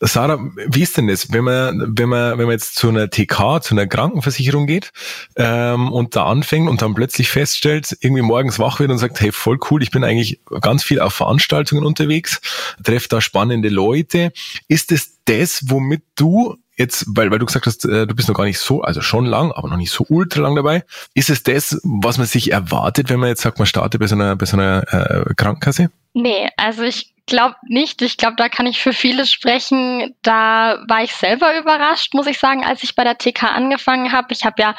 Sarah, 0.01 0.39
wie 0.67 0.83
ist 0.83 0.97
denn 0.97 1.09
das, 1.09 1.33
wenn 1.33 1.45
man, 1.45 1.95
wenn 1.97 2.09
man, 2.09 2.39
wenn 2.39 2.47
man 2.47 2.53
jetzt 2.53 2.77
zu 2.77 2.89
einer 2.89 3.11
TK, 3.11 3.61
zu 3.63 3.75
einer 3.75 3.87
Krankenversicherung 3.87 4.67
geht 4.67 4.93
ähm, 5.37 5.93
und 5.93 6.17
da 6.17 6.27
anfängt 6.27 6.69
und 6.69 6.83
dann 6.83 6.95
plötzlich 6.95 7.29
feststellt, 7.29 7.97
irgendwie 8.01 8.23
morgens 8.23 8.59
wach 8.59 8.81
wird 8.81 8.91
und 8.91 8.99
sagt, 8.99 9.21
hey, 9.21 9.33
voll 9.33 9.59
cool, 9.71 9.83
ich 9.83 9.91
bin 9.91 10.05
eigentlich 10.05 10.41
ganz 10.61 10.83
viel 10.85 11.01
auf 11.01 11.15
Veranstaltungen 11.15 11.85
unterwegs, 11.85 12.41
treffe 12.85 13.09
da 13.09 13.21
spannende 13.21 13.69
Leute. 13.69 14.33
Ist 14.69 14.93
es 14.93 15.19
das, 15.25 15.63
womit 15.67 16.03
du 16.17 16.57
jetzt, 16.81 17.05
weil, 17.09 17.31
weil 17.31 17.39
du 17.39 17.47
gesagt 17.47 17.67
hast, 17.67 17.85
äh, 17.85 18.07
du 18.07 18.15
bist 18.15 18.29
noch 18.29 18.35
gar 18.35 18.45
nicht 18.45 18.59
so, 18.59 18.83
also 18.83 19.01
schon 19.03 19.27
lang, 19.27 19.53
aber 19.53 19.69
noch 19.69 19.77
nicht 19.77 19.93
so 19.93 20.05
ultra 20.09 20.41
lang 20.41 20.57
dabei. 20.57 20.85
Ist 21.15 21.31
es 21.31 21.45
das, 21.45 21.81
was 21.85 22.19
man 22.19 22.27
sich 22.27 22.51
erwartet, 22.51 23.11
wenn 23.11 23.21
man 23.21 23.29
jetzt 23.29 23.43
sagt, 23.43 23.59
man 23.59 23.67
startet 23.67 24.01
bei 24.01 24.07
so 24.07 24.17
einer, 24.17 24.35
bei 24.35 24.47
so 24.47 24.57
einer 24.57 24.83
äh, 24.93 25.35
Krankenkasse? 25.35 25.91
Nee, 26.15 26.49
also 26.57 26.83
ich 26.83 27.15
glaube 27.31 27.55
nicht. 27.63 28.03
Ich 28.03 28.19
glaube, 28.19 28.37
da 28.37 28.51
kann 28.51 28.67
ich 28.67 28.83
für 28.83 28.93
viele 28.93 29.25
sprechen. 29.25 30.15
Da 30.21 30.85
war 30.87 31.03
ich 31.03 31.15
selber 31.15 31.59
überrascht, 31.59 32.13
muss 32.13 32.27
ich 32.27 32.39
sagen, 32.39 32.63
als 32.63 32.83
ich 32.83 32.95
bei 32.95 33.05
der 33.05 33.17
TK 33.17 33.45
angefangen 33.45 34.13
habe. 34.13 34.35
Ich 34.35 34.45
habe 34.45 34.61
ja 34.61 34.77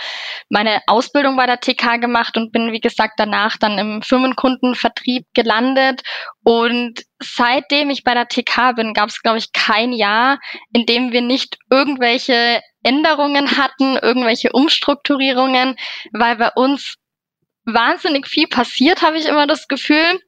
meine 0.49 0.81
Ausbildung 0.85 1.35
bei 1.35 1.47
der 1.47 1.59
TK 1.59 1.99
gemacht 1.99 2.37
und 2.37 2.51
bin, 2.51 2.71
wie 2.71 2.79
gesagt, 2.79 3.13
danach 3.17 3.57
dann 3.57 3.79
im 3.79 4.01
Firmenkundenvertrieb 4.03 5.25
gelandet. 5.33 6.03
Und 6.43 7.01
seitdem 7.19 7.89
ich 7.89 8.03
bei 8.03 8.13
der 8.13 8.27
TK 8.27 8.73
bin, 8.75 8.93
gab 8.93 9.09
es, 9.09 9.23
glaube 9.23 9.39
ich, 9.39 9.51
kein 9.53 9.93
Jahr, 9.93 10.39
in 10.73 10.85
dem 10.85 11.11
wir 11.11 11.21
nicht 11.21 11.57
irgendwelche 11.71 12.61
Änderungen 12.83 13.57
hatten, 13.57 13.97
irgendwelche 13.97 14.51
Umstrukturierungen, 14.51 15.75
weil 16.13 16.35
bei 16.35 16.51
uns 16.55 16.95
wahnsinnig 17.65 18.27
viel 18.27 18.47
passiert, 18.47 19.01
habe 19.01 19.17
ich 19.17 19.25
immer 19.25 19.47
das 19.47 19.67
Gefühl. 19.67 20.19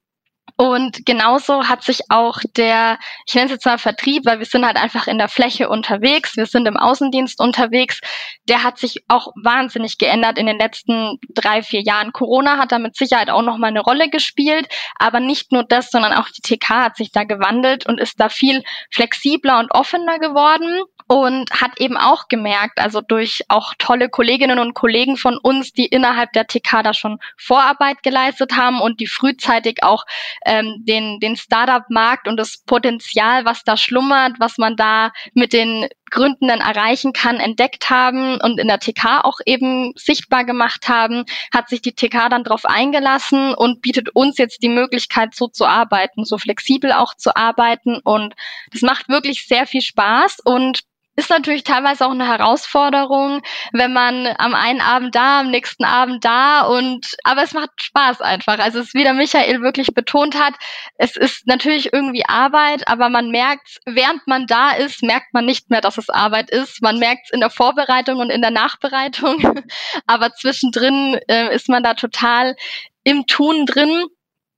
Und 0.56 1.04
genauso 1.04 1.66
hat 1.68 1.82
sich 1.82 2.02
auch 2.10 2.38
der, 2.56 2.98
ich 3.26 3.34
nenne 3.34 3.46
es 3.46 3.52
jetzt 3.52 3.66
mal 3.66 3.78
Vertrieb, 3.78 4.24
weil 4.24 4.38
wir 4.38 4.46
sind 4.46 4.64
halt 4.64 4.76
einfach 4.76 5.08
in 5.08 5.18
der 5.18 5.28
Fläche 5.28 5.68
unterwegs, 5.68 6.36
wir 6.36 6.46
sind 6.46 6.66
im 6.66 6.76
Außendienst 6.76 7.40
unterwegs, 7.40 8.00
der 8.48 8.62
hat 8.62 8.78
sich 8.78 9.04
auch 9.08 9.28
wahnsinnig 9.42 9.98
geändert 9.98 10.38
in 10.38 10.46
den 10.46 10.58
letzten 10.58 11.18
drei, 11.34 11.64
vier 11.64 11.82
Jahren. 11.82 12.12
Corona 12.12 12.56
hat 12.56 12.70
da 12.70 12.78
mit 12.78 12.96
Sicherheit 12.96 13.30
auch 13.30 13.42
nochmal 13.42 13.70
eine 13.70 13.80
Rolle 13.80 14.08
gespielt, 14.08 14.68
aber 14.96 15.18
nicht 15.18 15.50
nur 15.50 15.64
das, 15.64 15.90
sondern 15.90 16.12
auch 16.12 16.28
die 16.28 16.42
TK 16.42 16.68
hat 16.68 16.96
sich 16.96 17.10
da 17.10 17.24
gewandelt 17.24 17.86
und 17.86 17.98
ist 17.98 18.20
da 18.20 18.28
viel 18.28 18.62
flexibler 18.92 19.58
und 19.58 19.72
offener 19.72 20.20
geworden 20.20 20.82
und 21.06 21.50
hat 21.50 21.78
eben 21.80 21.96
auch 21.96 22.28
gemerkt, 22.28 22.78
also 22.78 23.00
durch 23.00 23.42
auch 23.48 23.74
tolle 23.78 24.08
Kolleginnen 24.08 24.58
und 24.58 24.74
Kollegen 24.74 25.16
von 25.16 25.36
uns, 25.36 25.72
die 25.72 25.86
innerhalb 25.86 26.32
der 26.32 26.46
TK 26.46 26.82
da 26.82 26.94
schon 26.94 27.18
Vorarbeit 27.36 28.02
geleistet 28.02 28.56
haben 28.56 28.80
und 28.80 29.00
die 29.00 29.06
frühzeitig 29.06 29.82
auch 29.82 30.04
ähm, 30.46 30.76
den, 30.78 31.20
den 31.20 31.36
Startup-Markt 31.36 32.26
und 32.26 32.38
das 32.38 32.58
Potenzial, 32.64 33.44
was 33.44 33.64
da 33.64 33.76
schlummert, 33.76 34.32
was 34.38 34.56
man 34.56 34.76
da 34.76 35.12
mit 35.34 35.52
den 35.52 35.88
Gründenden 36.10 36.60
erreichen 36.60 37.12
kann, 37.12 37.36
entdeckt 37.36 37.90
haben 37.90 38.40
und 38.40 38.58
in 38.58 38.68
der 38.68 38.78
TK 38.78 39.24
auch 39.24 39.38
eben 39.46 39.92
sichtbar 39.96 40.44
gemacht 40.44 40.88
haben, 40.88 41.24
hat 41.52 41.68
sich 41.68 41.82
die 41.82 41.92
TK 41.92 42.28
dann 42.28 42.44
darauf 42.44 42.64
eingelassen 42.64 43.54
und 43.54 43.82
bietet 43.82 44.14
uns 44.14 44.38
jetzt 44.38 44.62
die 44.62 44.68
Möglichkeit, 44.68 45.34
so 45.34 45.48
zu 45.48 45.66
arbeiten, 45.66 46.24
so 46.24 46.38
flexibel 46.38 46.92
auch 46.92 47.14
zu 47.14 47.36
arbeiten. 47.36 48.00
Und 48.04 48.34
das 48.72 48.82
macht 48.82 49.08
wirklich 49.08 49.46
sehr 49.46 49.66
viel 49.66 49.82
Spaß 49.82 50.38
und 50.44 50.80
ist 51.16 51.30
natürlich 51.30 51.64
teilweise 51.64 52.06
auch 52.06 52.10
eine 52.10 52.26
Herausforderung, 52.26 53.42
wenn 53.72 53.92
man 53.92 54.26
am 54.38 54.54
einen 54.54 54.80
Abend 54.80 55.14
da, 55.14 55.40
am 55.40 55.50
nächsten 55.50 55.84
Abend 55.84 56.24
da 56.24 56.62
und 56.62 57.06
aber 57.24 57.42
es 57.42 57.52
macht 57.52 57.70
Spaß 57.76 58.20
einfach. 58.20 58.58
Also 58.58 58.80
es 58.80 58.86
ist, 58.88 58.94
wie 58.94 59.04
der 59.04 59.14
Michael 59.14 59.62
wirklich 59.62 59.94
betont 59.94 60.38
hat, 60.38 60.54
es 60.96 61.16
ist 61.16 61.46
natürlich 61.46 61.92
irgendwie 61.92 62.24
Arbeit, 62.26 62.88
aber 62.88 63.08
man 63.08 63.30
merkt, 63.30 63.78
während 63.86 64.26
man 64.26 64.46
da 64.46 64.72
ist, 64.72 65.02
merkt 65.02 65.32
man 65.32 65.44
nicht 65.44 65.70
mehr, 65.70 65.80
dass 65.80 65.98
es 65.98 66.08
Arbeit 66.08 66.50
ist. 66.50 66.82
Man 66.82 66.98
merkt 66.98 67.26
es 67.26 67.30
in 67.30 67.40
der 67.40 67.50
Vorbereitung 67.50 68.18
und 68.18 68.30
in 68.30 68.42
der 68.42 68.50
Nachbereitung, 68.50 69.64
aber 70.06 70.32
zwischendrin 70.32 71.18
äh, 71.28 71.54
ist 71.54 71.68
man 71.68 71.82
da 71.82 71.94
total 71.94 72.56
im 73.04 73.26
Tun 73.26 73.66
drin 73.66 74.04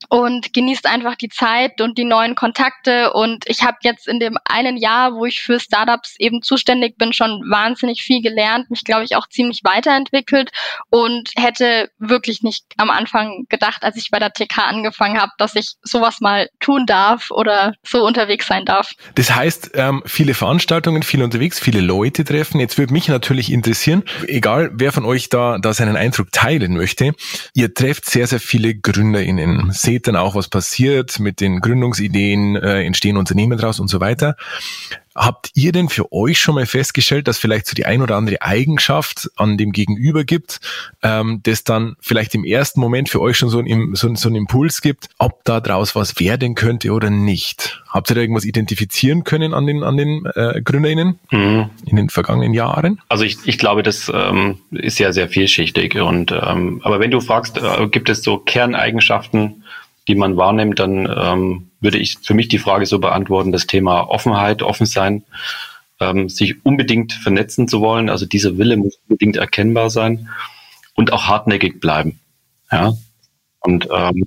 und 0.08 0.52
genießt 0.52 0.86
einfach 0.86 1.16
die 1.16 1.28
Zeit 1.28 1.80
und 1.80 1.98
die 1.98 2.04
neuen 2.04 2.34
Kontakte. 2.34 3.12
Und 3.12 3.44
ich 3.46 3.62
habe 3.62 3.78
jetzt 3.82 4.06
in 4.06 4.20
dem 4.20 4.36
einen 4.44 4.76
Jahr, 4.76 5.14
wo 5.14 5.24
ich 5.24 5.40
für 5.40 5.58
Startups 5.58 6.14
eben 6.18 6.42
zuständig 6.42 6.96
bin, 6.98 7.12
schon 7.12 7.42
wahnsinnig 7.48 8.02
viel 8.02 8.22
gelernt, 8.22 8.70
mich, 8.70 8.84
glaube 8.84 9.04
ich, 9.04 9.16
auch 9.16 9.28
ziemlich 9.28 9.60
weiterentwickelt 9.64 10.50
und 10.90 11.30
hätte 11.36 11.90
wirklich 11.98 12.42
nicht 12.42 12.64
am 12.76 12.90
Anfang 12.90 13.46
gedacht, 13.48 13.82
als 13.82 13.96
ich 13.96 14.10
bei 14.10 14.18
der 14.18 14.32
TK 14.32 14.58
angefangen 14.58 15.20
habe, 15.20 15.32
dass 15.38 15.56
ich 15.56 15.74
sowas 15.82 16.20
mal 16.20 16.48
tun 16.60 16.86
darf 16.86 17.30
oder 17.30 17.74
so 17.82 18.06
unterwegs 18.06 18.46
sein 18.46 18.64
darf. 18.64 18.92
Das 19.14 19.34
heißt, 19.34 19.72
ähm, 19.74 20.02
viele 20.06 20.34
Veranstaltungen, 20.34 21.02
viele 21.02 21.24
unterwegs, 21.24 21.58
viele 21.58 21.80
Leute 21.80 22.24
treffen. 22.24 22.60
Jetzt 22.60 22.78
würde 22.78 22.92
mich 22.92 23.08
natürlich 23.08 23.50
interessieren, 23.50 24.04
egal 24.26 24.70
wer 24.74 24.92
von 24.92 25.04
euch 25.04 25.30
da, 25.30 25.58
da 25.58 25.72
seinen 25.72 25.96
Eindruck 25.96 26.32
teilen 26.32 26.74
möchte, 26.74 27.12
ihr 27.54 27.74
trefft 27.74 28.08
sehr, 28.08 28.26
sehr 28.26 28.40
viele 28.40 28.74
GründerInnen 28.74 29.72
seht 29.86 30.06
dann 30.08 30.16
auch, 30.16 30.34
was 30.34 30.48
passiert 30.48 31.18
mit 31.20 31.40
den 31.40 31.60
Gründungsideen, 31.60 32.56
äh, 32.56 32.82
entstehen 32.82 33.16
Unternehmen 33.16 33.56
draus 33.56 33.80
und 33.80 33.88
so 33.88 34.00
weiter. 34.00 34.36
Habt 35.16 35.50
ihr 35.54 35.72
denn 35.72 35.88
für 35.88 36.12
euch 36.12 36.38
schon 36.38 36.56
mal 36.56 36.66
festgestellt, 36.66 37.26
dass 37.26 37.38
vielleicht 37.38 37.66
so 37.66 37.74
die 37.74 37.86
ein 37.86 38.02
oder 38.02 38.16
andere 38.16 38.42
Eigenschaft 38.42 39.30
an 39.36 39.56
dem 39.56 39.72
Gegenüber 39.72 40.24
gibt, 40.24 40.60
ähm, 41.02 41.40
das 41.42 41.64
dann 41.64 41.96
vielleicht 42.00 42.34
im 42.34 42.44
ersten 42.44 42.80
Moment 42.80 43.08
für 43.08 43.22
euch 43.22 43.38
schon 43.38 43.48
so, 43.48 43.58
ein, 43.58 43.94
so, 43.94 44.14
so 44.14 44.28
einen 44.28 44.36
Impuls 44.36 44.82
gibt, 44.82 45.08
ob 45.16 45.42
da 45.44 45.60
draus 45.60 45.94
was 45.94 46.20
werden 46.20 46.54
könnte 46.54 46.92
oder 46.92 47.08
nicht? 47.08 47.82
Habt 47.88 48.10
ihr 48.10 48.14
da 48.14 48.20
irgendwas 48.20 48.44
identifizieren 48.44 49.24
können 49.24 49.54
an 49.54 49.66
den, 49.66 49.82
an 49.82 49.96
den 49.96 50.26
äh, 50.34 50.60
GründerInnen 50.62 51.18
mhm. 51.30 51.70
in 51.86 51.96
den 51.96 52.10
vergangenen 52.10 52.52
Jahren? 52.52 53.00
Also 53.08 53.24
ich, 53.24 53.38
ich 53.46 53.56
glaube, 53.56 53.82
das 53.82 54.12
ähm, 54.14 54.58
ist 54.70 54.98
ja 54.98 55.12
sehr 55.12 55.28
vielschichtig. 55.30 55.96
Und 55.96 56.30
ähm, 56.30 56.82
aber 56.84 57.00
wenn 57.00 57.10
du 57.10 57.20
fragst, 57.20 57.56
äh, 57.56 57.88
gibt 57.88 58.10
es 58.10 58.22
so 58.22 58.36
Kerneigenschaften, 58.36 59.62
die 60.08 60.14
man 60.14 60.36
wahrnimmt, 60.36 60.78
dann 60.78 61.06
ähm, 61.06 61.70
würde 61.80 61.98
ich 61.98 62.18
für 62.22 62.34
mich 62.34 62.48
die 62.48 62.58
Frage 62.58 62.86
so 62.86 62.98
beantworten, 62.98 63.52
das 63.52 63.66
Thema 63.66 64.08
Offenheit, 64.08 64.62
offen 64.62 64.86
sein, 64.86 65.24
ähm, 66.00 66.28
sich 66.28 66.64
unbedingt 66.64 67.12
vernetzen 67.12 67.68
zu 67.68 67.80
wollen. 67.80 68.08
Also 68.08 68.26
dieser 68.26 68.58
Wille 68.58 68.76
muss 68.76 68.98
unbedingt 69.08 69.36
erkennbar 69.36 69.90
sein 69.90 70.28
und 70.94 71.12
auch 71.12 71.26
hartnäckig 71.26 71.80
bleiben. 71.80 72.20
Ja. 72.70 72.94
Und 73.60 73.88
ähm, 73.92 74.24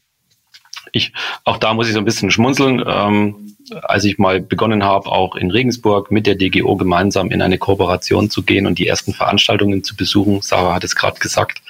ich, 0.92 1.14
auch 1.44 1.58
da 1.58 1.74
muss 1.74 1.88
ich 1.88 1.94
so 1.94 2.00
ein 2.00 2.06
bisschen 2.06 2.32
schmunzeln. 2.32 2.84
Ähm, 2.86 3.56
als 3.84 4.04
ich 4.04 4.18
mal 4.18 4.42
begonnen 4.42 4.84
habe, 4.84 5.12
auch 5.12 5.36
in 5.36 5.52
Regensburg 5.52 6.12
mit 6.12 6.26
der 6.26 6.36
DGO 6.36 6.76
gemeinsam 6.76 7.30
in 7.30 7.42
eine 7.42 7.58
Kooperation 7.58 8.30
zu 8.30 8.44
gehen 8.44 8.66
und 8.66 8.80
die 8.80 8.88
ersten 8.88 9.14
Veranstaltungen 9.14 9.84
zu 9.84 9.96
besuchen, 9.96 10.42
Sarah 10.42 10.74
hat 10.74 10.84
es 10.84 10.96
gerade 10.96 11.20
gesagt, 11.20 11.62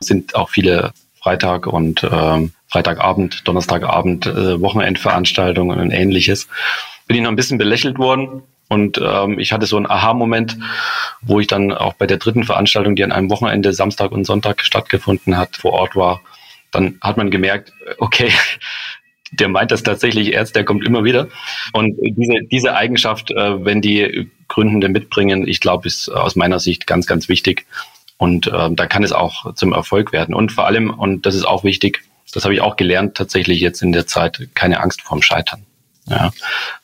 sind 0.00 0.34
auch 0.34 0.50
viele 0.50 0.92
Freitag 1.22 1.66
und 1.66 2.04
ähm, 2.10 2.52
Freitagabend, 2.68 3.46
Donnerstagabend, 3.46 4.26
äh, 4.26 4.60
Wochenendveranstaltungen 4.60 5.78
und 5.78 5.90
ähnliches. 5.90 6.48
Bin 7.06 7.16
ich 7.16 7.22
noch 7.22 7.30
ein 7.30 7.36
bisschen 7.36 7.58
belächelt 7.58 7.98
worden. 7.98 8.42
Und 8.68 8.98
ähm, 9.04 9.38
ich 9.38 9.52
hatte 9.52 9.66
so 9.66 9.76
einen 9.76 9.90
Aha-Moment, 9.90 10.56
wo 11.20 11.38
ich 11.40 11.46
dann 11.46 11.72
auch 11.72 11.92
bei 11.92 12.06
der 12.06 12.16
dritten 12.16 12.44
Veranstaltung, 12.44 12.96
die 12.96 13.04
an 13.04 13.12
einem 13.12 13.28
Wochenende, 13.28 13.74
Samstag 13.74 14.12
und 14.12 14.24
Sonntag 14.24 14.62
stattgefunden 14.62 15.36
hat, 15.36 15.56
vor 15.56 15.74
Ort 15.74 15.94
war. 15.94 16.22
Dann 16.70 16.96
hat 17.02 17.18
man 17.18 17.30
gemerkt, 17.30 17.72
okay, 17.98 18.32
der 19.32 19.48
meint 19.48 19.70
das 19.70 19.82
tatsächlich 19.82 20.34
ernst, 20.34 20.56
der 20.56 20.64
kommt 20.64 20.84
immer 20.84 21.04
wieder. 21.04 21.28
Und 21.74 21.96
diese, 22.00 22.46
diese 22.50 22.74
Eigenschaft, 22.74 23.30
äh, 23.30 23.64
wenn 23.64 23.82
die 23.82 24.30
Gründende 24.48 24.88
mitbringen, 24.88 25.46
ich 25.46 25.60
glaube, 25.60 25.86
ist 25.86 26.08
aus 26.08 26.34
meiner 26.34 26.58
Sicht 26.58 26.86
ganz, 26.86 27.06
ganz 27.06 27.28
wichtig. 27.28 27.66
Und 28.22 28.46
äh, 28.46 28.70
da 28.70 28.86
kann 28.86 29.02
es 29.02 29.10
auch 29.10 29.52
zum 29.54 29.72
Erfolg 29.72 30.12
werden. 30.12 30.32
Und 30.32 30.52
vor 30.52 30.64
allem, 30.64 30.90
und 30.90 31.26
das 31.26 31.34
ist 31.34 31.42
auch 31.42 31.64
wichtig, 31.64 32.04
das 32.32 32.44
habe 32.44 32.54
ich 32.54 32.60
auch 32.60 32.76
gelernt, 32.76 33.16
tatsächlich 33.16 33.60
jetzt 33.60 33.82
in 33.82 33.90
der 33.90 34.06
Zeit, 34.06 34.48
keine 34.54 34.78
Angst 34.78 35.02
vorm 35.02 35.22
Scheitern. 35.22 35.66
Ja. 36.08 36.30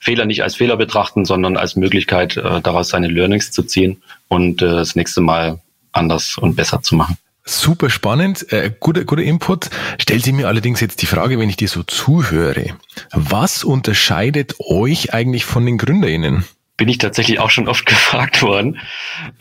Fehler 0.00 0.24
nicht 0.24 0.42
als 0.42 0.56
Fehler 0.56 0.76
betrachten, 0.76 1.24
sondern 1.24 1.56
als 1.56 1.76
Möglichkeit, 1.76 2.36
äh, 2.36 2.60
daraus 2.60 2.88
seine 2.88 3.06
Learnings 3.06 3.52
zu 3.52 3.62
ziehen 3.62 4.02
und 4.26 4.62
äh, 4.62 4.66
das 4.66 4.96
nächste 4.96 5.20
Mal 5.20 5.60
anders 5.92 6.38
und 6.38 6.56
besser 6.56 6.82
zu 6.82 6.96
machen. 6.96 7.16
Super 7.44 7.88
spannend, 7.88 8.52
äh, 8.52 8.72
guter, 8.80 9.04
guter 9.04 9.22
Input. 9.22 9.70
Stellt 10.00 10.24
sich 10.24 10.32
mir 10.32 10.48
allerdings 10.48 10.80
jetzt 10.80 11.02
die 11.02 11.06
Frage, 11.06 11.38
wenn 11.38 11.48
ich 11.48 11.56
dir 11.56 11.68
so 11.68 11.84
zuhöre, 11.84 12.76
was 13.12 13.62
unterscheidet 13.62 14.56
euch 14.58 15.14
eigentlich 15.14 15.44
von 15.44 15.64
den 15.64 15.78
GründerInnen? 15.78 16.44
Bin 16.76 16.88
ich 16.88 16.98
tatsächlich 16.98 17.38
auch 17.38 17.50
schon 17.50 17.68
oft 17.68 17.86
gefragt 17.86 18.42
worden. 18.42 18.80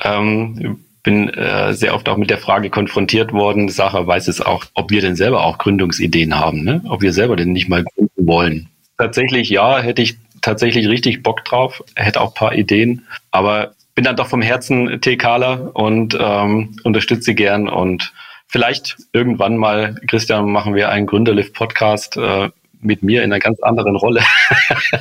Ähm, 0.04 0.84
bin 1.04 1.30
äh, 1.30 1.74
sehr 1.74 1.96
oft 1.96 2.10
auch 2.10 2.18
mit 2.18 2.30
der 2.30 2.38
Frage 2.38 2.70
konfrontiert 2.70 3.32
worden. 3.34 3.70
Sacher 3.70 4.06
weiß 4.06 4.28
es 4.28 4.42
auch, 4.42 4.66
ob 4.74 4.92
wir 4.92 5.02
denn 5.02 5.16
selber 5.16 5.44
auch 5.46 5.58
Gründungsideen 5.58 6.40
haben, 6.40 6.64
ne? 6.64 6.82
ob 6.88 7.02
wir 7.02 7.14
selber 7.14 7.36
denn 7.36 7.54
nicht 7.54 7.70
mal 7.70 7.84
gründen 7.84 8.28
wollen. 8.28 8.70
Tatsächlich 8.98 9.50
ja, 9.50 9.80
hätte 9.80 10.02
ich 10.02 10.18
tatsächlich 10.42 10.88
richtig 10.88 11.24
Bock 11.24 11.46
drauf, 11.46 11.84
hätte 11.96 12.22
auch 12.22 12.34
paar 12.34 12.56
Ideen, 12.56 13.06
aber 13.32 13.74
bin 13.96 14.06
dann 14.06 14.16
doch 14.16 14.28
vom 14.28 14.42
Herzen 14.42 15.02
TKler 15.02 15.76
und 15.76 16.18
ähm, 16.20 16.76
unterstütze 16.84 17.34
gern 17.34 17.68
und 17.68 18.14
vielleicht 18.48 18.98
irgendwann 19.12 19.58
mal, 19.58 19.96
Christian, 20.08 20.50
machen 20.50 20.76
wir 20.76 20.90
einen 20.90 21.08
Gründerlift-Podcast. 21.08 22.18
Äh, 22.18 22.50
mit 22.80 23.04
mir 23.04 23.24
in 23.24 23.32
einer 23.32 23.40
ganz 23.40 23.60
anderen 23.62 23.96
Rolle. 23.96 24.22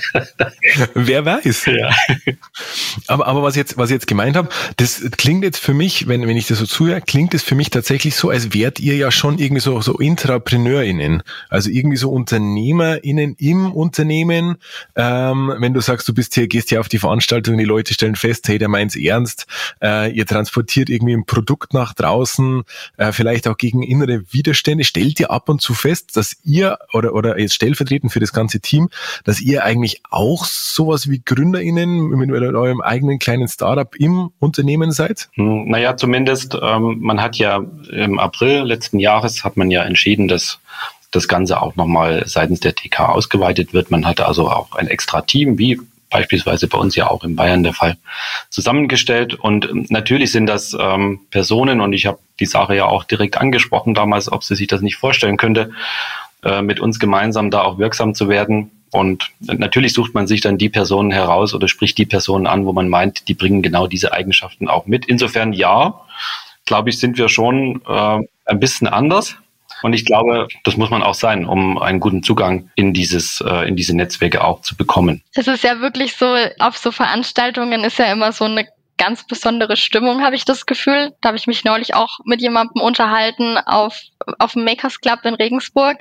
Wer 0.94 1.24
weiß. 1.24 1.66
Ja. 1.66 1.90
Aber, 3.06 3.26
aber 3.26 3.42
was 3.42 3.56
jetzt, 3.56 3.76
was 3.76 3.90
ich 3.90 3.94
jetzt 3.94 4.06
gemeint 4.06 4.36
habe, 4.36 4.48
das 4.76 5.02
klingt 5.16 5.44
jetzt 5.44 5.58
für 5.58 5.74
mich, 5.74 6.08
wenn, 6.08 6.26
wenn 6.26 6.36
ich 6.36 6.46
das 6.46 6.58
so 6.58 6.66
zuhöre, 6.66 7.00
klingt 7.00 7.34
es 7.34 7.42
für 7.42 7.54
mich 7.54 7.70
tatsächlich 7.70 8.16
so, 8.16 8.30
als 8.30 8.54
wärt 8.54 8.80
ihr 8.80 8.96
ja 8.96 9.10
schon 9.10 9.38
irgendwie 9.38 9.60
so, 9.60 9.80
so 9.80 9.98
IntrapreneurInnen. 9.98 11.22
Also 11.48 11.70
irgendwie 11.70 11.96
so 11.96 12.10
UnternehmerInnen 12.10 13.36
im 13.38 13.72
Unternehmen. 13.72 14.56
Ähm, 14.94 15.52
wenn 15.58 15.74
du 15.74 15.80
sagst, 15.80 16.08
du 16.08 16.14
bist 16.14 16.34
hier, 16.34 16.48
gehst 16.48 16.70
hier 16.70 16.80
auf 16.80 16.88
die 16.88 16.98
Veranstaltung, 16.98 17.58
die 17.58 17.64
Leute 17.64 17.92
stellen 17.94 18.16
fest, 18.16 18.48
hey, 18.48 18.58
der 18.58 18.68
meint's 18.68 18.96
ernst, 18.96 19.46
äh, 19.82 20.10
ihr 20.12 20.26
transportiert 20.26 20.88
irgendwie 20.88 21.14
ein 21.14 21.26
Produkt 21.26 21.74
nach 21.74 21.92
draußen, 21.92 22.62
äh, 22.96 23.12
vielleicht 23.12 23.46
auch 23.48 23.56
gegen 23.56 23.82
innere 23.82 24.22
Widerstände. 24.32 24.84
Stellt 24.84 25.20
ihr 25.20 25.30
ab 25.30 25.48
und 25.48 25.60
zu 25.60 25.74
fest, 25.74 26.16
dass 26.16 26.36
ihr 26.42 26.78
oder, 26.92 27.14
oder 27.14 27.38
jetzt 27.38 27.54
stellvertretend 27.66 28.12
für 28.12 28.20
das 28.20 28.32
ganze 28.32 28.60
Team, 28.60 28.88
dass 29.24 29.40
ihr 29.40 29.64
eigentlich 29.64 30.02
auch 30.10 30.44
sowas 30.44 31.10
wie 31.10 31.20
GründerInnen 31.24 32.08
mit 32.08 32.30
eurem 32.30 32.80
eigenen 32.80 33.18
kleinen 33.18 33.48
Startup 33.48 33.94
im 33.96 34.30
Unternehmen 34.38 34.92
seid? 34.92 35.28
Hm, 35.34 35.68
naja, 35.68 35.96
zumindest, 35.96 36.56
ähm, 36.60 36.98
man 37.00 37.20
hat 37.20 37.36
ja 37.36 37.64
im 37.90 38.18
April 38.18 38.62
letzten 38.62 38.98
Jahres 38.98 39.44
hat 39.44 39.56
man 39.56 39.70
ja 39.70 39.82
entschieden, 39.82 40.28
dass 40.28 40.58
das 41.10 41.28
Ganze 41.28 41.60
auch 41.60 41.76
nochmal 41.76 42.24
seitens 42.26 42.60
der 42.60 42.74
TK 42.74 43.00
ausgeweitet 43.08 43.72
wird. 43.72 43.90
Man 43.90 44.06
hatte 44.06 44.26
also 44.26 44.50
auch 44.50 44.74
ein 44.74 44.86
extra 44.86 45.22
Team, 45.22 45.58
wie 45.58 45.80
beispielsweise 46.10 46.68
bei 46.68 46.78
uns 46.78 46.94
ja 46.94 47.10
auch 47.10 47.24
in 47.24 47.36
Bayern 47.36 47.62
der 47.62 47.72
Fall, 47.72 47.96
zusammengestellt. 48.48 49.34
Und 49.34 49.90
natürlich 49.90 50.30
sind 50.30 50.46
das 50.46 50.76
ähm, 50.78 51.20
Personen, 51.30 51.80
und 51.80 51.92
ich 51.92 52.06
habe 52.06 52.18
die 52.38 52.46
Sache 52.46 52.76
ja 52.76 52.86
auch 52.86 53.04
direkt 53.04 53.38
angesprochen 53.38 53.94
damals, 53.94 54.30
ob 54.30 54.44
sie 54.44 54.54
sich 54.54 54.68
das 54.68 54.82
nicht 54.82 54.96
vorstellen 54.96 55.36
könnte 55.36 55.72
äh, 56.46 56.62
mit 56.62 56.80
uns 56.80 56.98
gemeinsam 56.98 57.50
da 57.50 57.62
auch 57.62 57.78
wirksam 57.78 58.14
zu 58.14 58.28
werden. 58.28 58.70
Und 58.92 59.30
natürlich 59.40 59.92
sucht 59.92 60.14
man 60.14 60.26
sich 60.26 60.40
dann 60.40 60.58
die 60.58 60.68
Personen 60.68 61.10
heraus 61.10 61.54
oder 61.54 61.68
spricht 61.68 61.98
die 61.98 62.06
Personen 62.06 62.46
an, 62.46 62.64
wo 62.66 62.72
man 62.72 62.88
meint, 62.88 63.28
die 63.28 63.34
bringen 63.34 63.60
genau 63.60 63.86
diese 63.86 64.12
Eigenschaften 64.12 64.68
auch 64.68 64.86
mit. 64.86 65.06
Insofern 65.06 65.52
ja, 65.52 66.00
glaube 66.64 66.90
ich, 66.90 66.98
sind 66.98 67.18
wir 67.18 67.28
schon 67.28 67.82
äh, 67.86 68.20
ein 68.46 68.60
bisschen 68.60 68.86
anders. 68.86 69.36
Und 69.82 69.92
ich 69.92 70.04
glaube, 70.04 70.48
das 70.64 70.76
muss 70.76 70.88
man 70.88 71.02
auch 71.02 71.14
sein, 71.14 71.44
um 71.44 71.78
einen 71.78 72.00
guten 72.00 72.22
Zugang 72.22 72.70
in 72.76 72.94
dieses, 72.94 73.42
äh, 73.46 73.68
in 73.68 73.76
diese 73.76 73.94
Netzwerke 73.94 74.42
auch 74.42 74.62
zu 74.62 74.76
bekommen. 74.76 75.22
Es 75.34 75.46
ist 75.46 75.64
ja 75.64 75.80
wirklich 75.80 76.14
so, 76.14 76.34
auf 76.58 76.78
so 76.78 76.90
Veranstaltungen 76.92 77.84
ist 77.84 77.98
ja 77.98 78.10
immer 78.10 78.32
so 78.32 78.44
eine 78.44 78.66
ganz 78.98 79.26
besondere 79.26 79.76
Stimmung, 79.76 80.22
habe 80.22 80.36
ich 80.36 80.44
das 80.44 80.66
Gefühl. 80.66 81.12
Da 81.20 81.28
habe 81.28 81.36
ich 81.36 81.46
mich 81.46 81.64
neulich 81.64 81.94
auch 81.94 82.18
mit 82.24 82.40
jemandem 82.40 82.82
unterhalten 82.82 83.58
auf, 83.58 84.00
auf 84.38 84.52
dem 84.52 84.64
Makers 84.64 85.00
Club 85.00 85.20
in 85.24 85.34
Regensburg. 85.34 85.98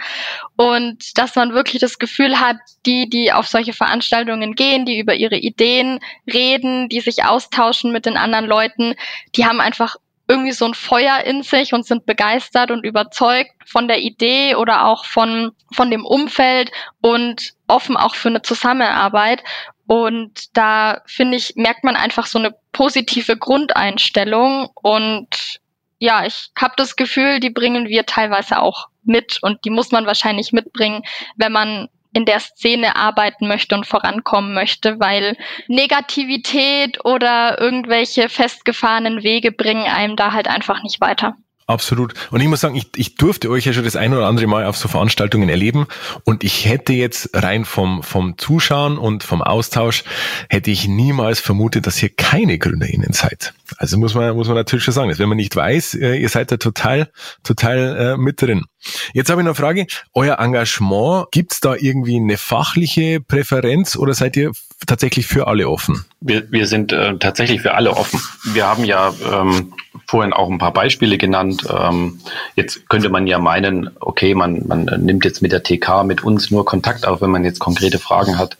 Und 0.56 1.18
dass 1.18 1.36
man 1.36 1.54
wirklich 1.54 1.82
das 1.82 2.00
Gefühl 2.00 2.40
hat, 2.40 2.58
die, 2.86 3.10
die 3.10 3.34
auf 3.34 3.48
solche 3.48 3.74
Veranstaltungen 3.74 4.56
gehen, 4.56 4.86
die 4.86 5.00
über 5.00 5.16
ihre 5.16 5.38
Ideen 5.38 6.00
reden, 6.32 6.90
die 6.90 7.02
sich 7.02 7.26
austauschen 7.26 7.92
mit 7.92 8.06
den 8.06 8.18
anderen 8.18 8.46
Leuten, 8.46 8.96
die 9.36 9.46
haben 9.46 9.60
einfach 9.60 9.96
irgendwie 10.28 10.54
so 10.54 10.66
ein 10.66 10.74
Feuer 10.74 11.20
in 11.24 11.44
sich 11.44 11.74
und 11.74 11.86
sind 11.86 12.06
begeistert 12.06 12.72
und 12.72 12.84
überzeugt 12.84 13.52
von 13.66 13.88
der 13.88 14.00
Idee 14.00 14.56
oder 14.56 14.86
auch 14.86 15.06
von, 15.06 15.52
von 15.72 15.92
dem 15.92 16.04
Umfeld 16.06 16.72
und 17.02 17.54
offen 17.68 17.96
auch 17.96 18.16
für 18.16 18.30
eine 18.30 18.42
Zusammenarbeit. 18.42 19.44
Und 19.88 20.58
da 20.58 21.02
finde 21.06 21.38
ich, 21.38 21.54
merkt 21.56 21.84
man 21.84 21.96
einfach 21.96 22.26
so 22.26 22.40
eine 22.40 22.56
positive 22.72 23.38
Grundeinstellung. 23.38 24.70
Und 24.82 25.60
ja, 26.00 26.26
ich 26.26 26.50
habe 26.60 26.74
das 26.78 26.96
Gefühl, 26.96 27.40
die 27.40 27.50
bringen 27.50 27.88
wir 27.88 28.06
teilweise 28.06 28.62
auch 28.62 28.88
mit 29.04 29.38
und 29.42 29.64
die 29.66 29.70
muss 29.70 29.92
man 29.92 30.06
wahrscheinlich 30.06 30.52
mitbringen, 30.52 31.04
wenn 31.36 31.52
man 31.52 31.90
in 32.14 32.26
der 32.26 32.40
Szene 32.40 32.96
arbeiten 32.96 33.48
möchte 33.48 33.76
und 33.76 33.86
vorankommen 33.86 34.54
möchte, 34.54 35.00
weil 35.00 35.38
Negativität 35.68 37.04
oder 37.04 37.60
irgendwelche 37.60 38.30
festgefahrenen 38.30 39.22
Wege 39.22 39.52
bringen 39.52 39.86
einem 39.86 40.16
da 40.16 40.32
halt 40.32 40.48
einfach 40.48 40.82
nicht 40.82 41.02
weiter. 41.02 41.36
Absolut. 41.68 42.14
Und 42.30 42.42
ich 42.42 42.48
muss 42.48 42.62
sagen, 42.62 42.76
ich, 42.76 42.90
ich 42.96 43.16
durfte 43.16 43.50
euch 43.50 43.66
ja 43.66 43.74
schon 43.74 43.84
das 43.84 43.96
ein 43.96 44.14
oder 44.14 44.28
andere 44.28 44.46
Mal 44.46 44.66
auf 44.66 44.78
so 44.78 44.88
Veranstaltungen 44.88 45.50
erleben 45.50 45.88
und 46.24 46.44
ich 46.44 46.66
hätte 46.66 46.94
jetzt 46.94 47.32
rein 47.34 47.66
vom, 47.66 48.04
vom 48.04 48.38
Zuschauen 48.38 49.00
und 49.00 49.24
vom 49.24 49.42
Austausch, 49.42 50.04
hätte 50.48 50.70
ich 50.70 50.88
niemals 50.88 51.40
vermutet, 51.40 51.88
dass 51.88 52.02
ihr 52.04 52.10
keine 52.10 52.60
GründerInnen 52.60 53.14
seid. 53.14 53.56
Also 53.78 53.98
muss 53.98 54.14
man, 54.14 54.36
muss 54.36 54.48
man 54.48 54.58
natürlich 54.58 54.86
schon 54.86 54.94
sagen, 54.94 55.10
dass 55.10 55.18
wenn 55.18 55.30
man 55.30 55.38
nicht 55.38 55.56
weiß, 55.56 55.96
äh, 55.96 56.16
ihr 56.18 56.30
seid 56.30 56.52
da 56.52 56.58
total, 56.58 57.10
total 57.44 58.14
äh, 58.14 58.18
mit 58.18 58.44
drin. 58.44 58.66
Jetzt 59.14 59.32
habe 59.32 59.42
ich 59.42 59.46
noch 59.46 59.58
eine 59.58 59.66
Frage. 59.66 59.88
Euer 60.14 60.38
Engagement, 60.38 61.32
gibt's 61.32 61.62
da 61.62 61.74
irgendwie 61.76 62.18
eine 62.18 62.38
fachliche 62.38 63.22
Präferenz 63.22 63.96
oder 63.96 64.14
seid 64.14 64.38
ihr 64.38 64.52
tatsächlich 64.88 65.28
für 65.28 65.48
alle 65.48 65.70
offen? 65.70 66.06
Wir, 66.22 66.52
wir 66.52 66.68
sind 66.68 66.92
äh, 66.92 67.18
tatsächlich 67.18 67.62
für 67.62 67.74
alle 67.74 67.92
offen. 67.92 68.22
Wir 68.44 68.68
haben 68.68 68.84
ja 68.84 69.14
ähm, 69.32 69.74
vorhin 70.06 70.34
auch 70.34 70.50
ein 70.50 70.58
paar 70.58 70.74
Beispiele 70.74 71.18
genannt. 71.18 71.66
Ähm, 71.70 72.20
jetzt 72.56 72.88
könnte 72.90 73.10
man 73.10 73.28
ja 73.28 73.40
meinen, 73.40 73.90
okay, 74.00 74.36
man, 74.36 74.68
man 74.68 74.86
nimmt 74.86 75.26
jetzt 75.26 75.42
mit 75.42 75.52
der 75.52 75.64
TK, 75.64 76.04
mit 76.04 76.24
uns 76.24 76.52
nur 76.52 76.66
Kontakt 76.66 77.08
auf, 77.08 77.22
wenn 77.22 77.32
man 77.32 77.44
jetzt 77.44 77.60
konkrete 77.60 78.00
Fragen 78.00 78.38
hat 78.38 78.58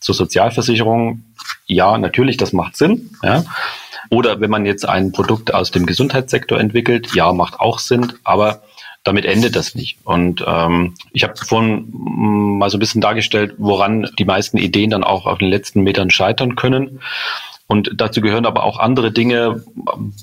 zur 0.00 0.14
Sozialversicherung. 0.14 1.24
Ja, 1.66 1.98
natürlich, 1.98 2.36
das 2.36 2.52
macht 2.52 2.76
Sinn. 2.76 3.10
Ja. 3.22 3.44
Oder 4.10 4.40
wenn 4.40 4.50
man 4.50 4.66
jetzt 4.66 4.86
ein 4.86 5.12
Produkt 5.12 5.54
aus 5.54 5.70
dem 5.70 5.86
Gesundheitssektor 5.86 6.58
entwickelt, 6.58 7.14
ja, 7.14 7.32
macht 7.32 7.60
auch 7.60 7.78
Sinn. 7.78 8.12
Aber 8.24 8.62
damit 9.04 9.24
endet 9.24 9.56
das 9.56 9.74
nicht. 9.74 9.98
Und 10.04 10.44
ähm, 10.46 10.94
ich 11.12 11.24
habe 11.24 11.34
vorhin 11.36 11.88
mal 11.92 12.70
so 12.70 12.76
ein 12.76 12.80
bisschen 12.80 13.00
dargestellt, 13.00 13.54
woran 13.58 14.08
die 14.18 14.24
meisten 14.24 14.58
Ideen 14.58 14.90
dann 14.90 15.04
auch 15.04 15.26
auf 15.26 15.38
den 15.38 15.48
letzten 15.48 15.82
Metern 15.82 16.10
scheitern 16.10 16.56
können. 16.56 17.00
Und 17.66 17.90
dazu 17.96 18.20
gehören 18.20 18.44
aber 18.44 18.64
auch 18.64 18.78
andere 18.78 19.12
Dinge, 19.12 19.64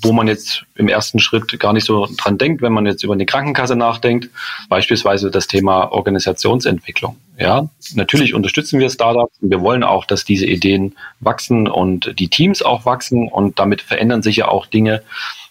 wo 0.02 0.12
man 0.12 0.28
jetzt 0.28 0.66
im 0.76 0.86
ersten 0.86 1.18
Schritt 1.18 1.58
gar 1.58 1.72
nicht 1.72 1.84
so 1.84 2.06
dran 2.16 2.38
denkt, 2.38 2.62
wenn 2.62 2.72
man 2.72 2.86
jetzt 2.86 3.02
über 3.02 3.14
eine 3.14 3.26
Krankenkasse 3.26 3.74
nachdenkt. 3.74 4.30
Beispielsweise 4.68 5.32
das 5.32 5.48
Thema 5.48 5.90
Organisationsentwicklung. 5.90 7.16
Ja, 7.38 7.68
natürlich 7.94 8.34
unterstützen 8.34 8.78
wir 8.78 8.88
Startups. 8.88 9.36
Wir 9.40 9.60
wollen 9.62 9.82
auch, 9.82 10.04
dass 10.04 10.24
diese 10.24 10.46
Ideen 10.46 10.94
wachsen 11.18 11.66
und 11.66 12.14
die 12.20 12.28
Teams 12.28 12.62
auch 12.62 12.84
wachsen 12.84 13.26
und 13.26 13.58
damit 13.58 13.82
verändern 13.82 14.22
sich 14.22 14.36
ja 14.36 14.48
auch 14.48 14.66
Dinge 14.66 15.02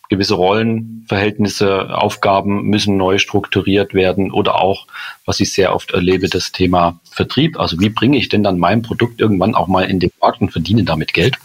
gewisse 0.10 0.34
Rollenverhältnisse, 0.34 1.96
Aufgaben 1.98 2.64
müssen 2.64 2.98
neu 2.98 3.20
strukturiert 3.20 3.94
werden 3.94 4.32
oder 4.32 4.56
auch, 4.62 4.88
was 5.26 5.40
ich 5.40 5.54
sehr 5.54 5.74
oft 5.74 5.92
erlebe, 5.92 6.28
das 6.28 6.52
Thema 6.52 7.00
Vertrieb. 7.10 7.60
Also 7.60 7.80
wie 7.80 7.90
bringe 7.90 8.18
ich 8.18 8.28
denn 8.28 8.44
dann 8.44 8.60
mein 8.60 8.82
Produkt 8.82 9.22
irgendwann 9.22 9.56
auch 9.56 9.68
mal 9.68 9.84
in 9.84 10.00
den 10.00 10.12
Markt 10.20 10.42
und 10.42 10.52
verdiene 10.52 10.84
damit 10.84 11.14
Geld? 11.14 11.38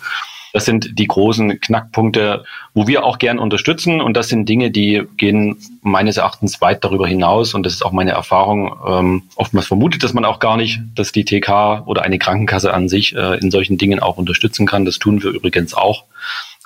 Das 0.55 0.66
sind 0.66 1.00
die 1.00 1.09
großen 1.09 1.61
Knackpunkte, 1.61 2.44
wo 2.74 2.87
wir 2.87 3.05
auch 3.05 3.18
gern 3.18 3.40
unterstützen. 3.40 4.00
Und 4.00 4.16
das 4.16 4.29
sind 4.29 4.48
Dinge, 4.48 4.70
die 4.70 5.03
gehen 5.16 5.57
meines 5.83 6.16
Erachtens 6.16 6.61
weit 6.61 6.85
darüber 6.85 7.09
hinaus. 7.09 7.55
Und 7.55 7.66
das 7.66 7.72
ist 7.72 7.85
auch 7.85 7.90
meine 7.90 8.12
Erfahrung. 8.12 8.72
Ähm, 8.87 9.22
oftmals 9.35 9.66
vermutet 9.66 10.05
dass 10.05 10.14
man 10.14 10.24
auch 10.24 10.38
gar 10.38 10.57
nicht, 10.57 10.79
dass 10.94 11.11
die 11.11 11.24
TK 11.24 11.83
oder 11.87 12.03
eine 12.03 12.20
Krankenkasse 12.20 12.72
an 12.72 12.88
sich 12.88 13.16
äh, 13.16 13.37
in 13.40 13.50
solchen 13.50 13.79
Dingen 13.79 13.98
auch 13.98 14.16
unterstützen 14.16 14.64
kann. 14.64 14.85
Das 14.85 15.00
tun 15.00 15.24
wir 15.24 15.31
übrigens 15.31 15.74
auch. 15.74 16.05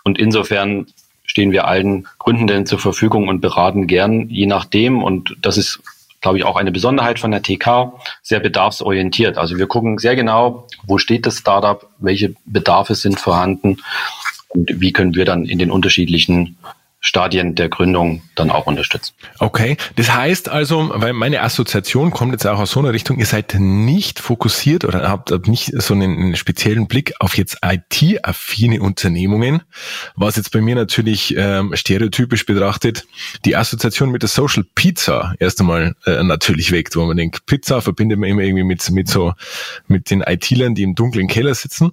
Und 0.05 0.19
insofern 0.19 0.87
stehen 1.29 1.53
wir 1.53 1.69
allen 1.69 2.09
Gründenden 2.19 2.67
zur 2.67 2.81
Verfügung 2.81 3.29
und 3.29 3.41
beraten 3.41 3.87
gern, 3.87 4.29
je 4.29 4.47
nachdem. 4.47 5.03
Und 5.03 5.37
das 5.41 5.57
ist, 5.57 5.81
glaube 6.21 6.39
ich, 6.39 6.45
auch 6.45 6.57
eine 6.57 6.73
Besonderheit 6.73 7.21
von 7.21 7.31
der 7.31 7.43
TK, 7.43 7.93
sehr 8.23 8.41
bedarfsorientiert. 8.41 9.39
Also 9.39 9.57
wir 9.57 9.69
gucken 9.69 9.99
sehr 9.99 10.17
genau, 10.17 10.67
wo 10.87 10.99
steht 10.99 11.27
das 11.27 11.39
Startup, 11.39 11.87
welche 11.99 12.35
Bedarfe 12.47 12.97
sind 12.97 13.21
vorhanden 13.21 13.79
und 14.49 14.81
wie 14.81 14.93
können 14.93 15.15
wir 15.15 15.27
dann 15.27 15.45
in 15.45 15.59
den 15.59 15.71
unterschiedlichen 15.71 16.57
Stadien 17.01 17.55
der 17.55 17.69
Gründung 17.69 18.23
dann 18.35 18.51
auch 18.51 18.67
unterstützen. 18.67 19.15
Okay, 19.39 19.77
das 19.95 20.13
heißt 20.13 20.49
also, 20.49 20.91
weil 20.93 21.13
meine 21.13 21.43
Assoziation 21.43 22.11
kommt 22.11 22.33
jetzt 22.33 22.47
auch 22.47 22.59
aus 22.59 22.73
so 22.73 22.81
einer 22.81 22.93
Richtung, 22.93 23.19
ihr 23.19 23.27
seid 23.27 23.55
nicht 23.59 24.19
fokussiert 24.19 24.85
oder 24.85 25.09
habt 25.09 25.47
nicht 25.47 25.73
so 25.81 25.95
einen, 25.95 26.35
speziellen 26.35 26.89
Blick 26.89 27.15
auf 27.21 27.37
jetzt 27.37 27.59
IT-affine 27.63 28.83
Unternehmungen, 28.83 29.63
was 30.17 30.37
jetzt 30.37 30.51
bei 30.51 30.61
mir 30.61 30.75
natürlich 30.75 31.35
ähm, 31.37 31.75
stereotypisch 31.75 32.47
betrachtet 32.47 33.07
die 33.45 33.55
Assoziation 33.55 34.11
mit 34.11 34.23
der 34.23 34.29
Social 34.29 34.65
Pizza 34.75 35.35
erst 35.39 35.61
einmal 35.61 35.95
äh, 36.05 36.23
natürlich 36.25 36.73
weckt, 36.73 36.97
wo 36.97 37.05
man 37.07 37.17
denkt, 37.17 37.47
Pizza 37.47 37.81
verbindet 37.81 38.19
man 38.19 38.29
immer 38.29 38.43
irgendwie 38.43 38.65
mit, 38.65 38.91
mit 38.91 39.09
so 39.09 39.35
mit 39.87 40.11
den 40.11 40.23
IT-Lern, 40.23 40.75
die 40.75 40.83
im 40.83 40.95
dunklen 40.97 41.29
Keller 41.29 41.55
sitzen. 41.55 41.93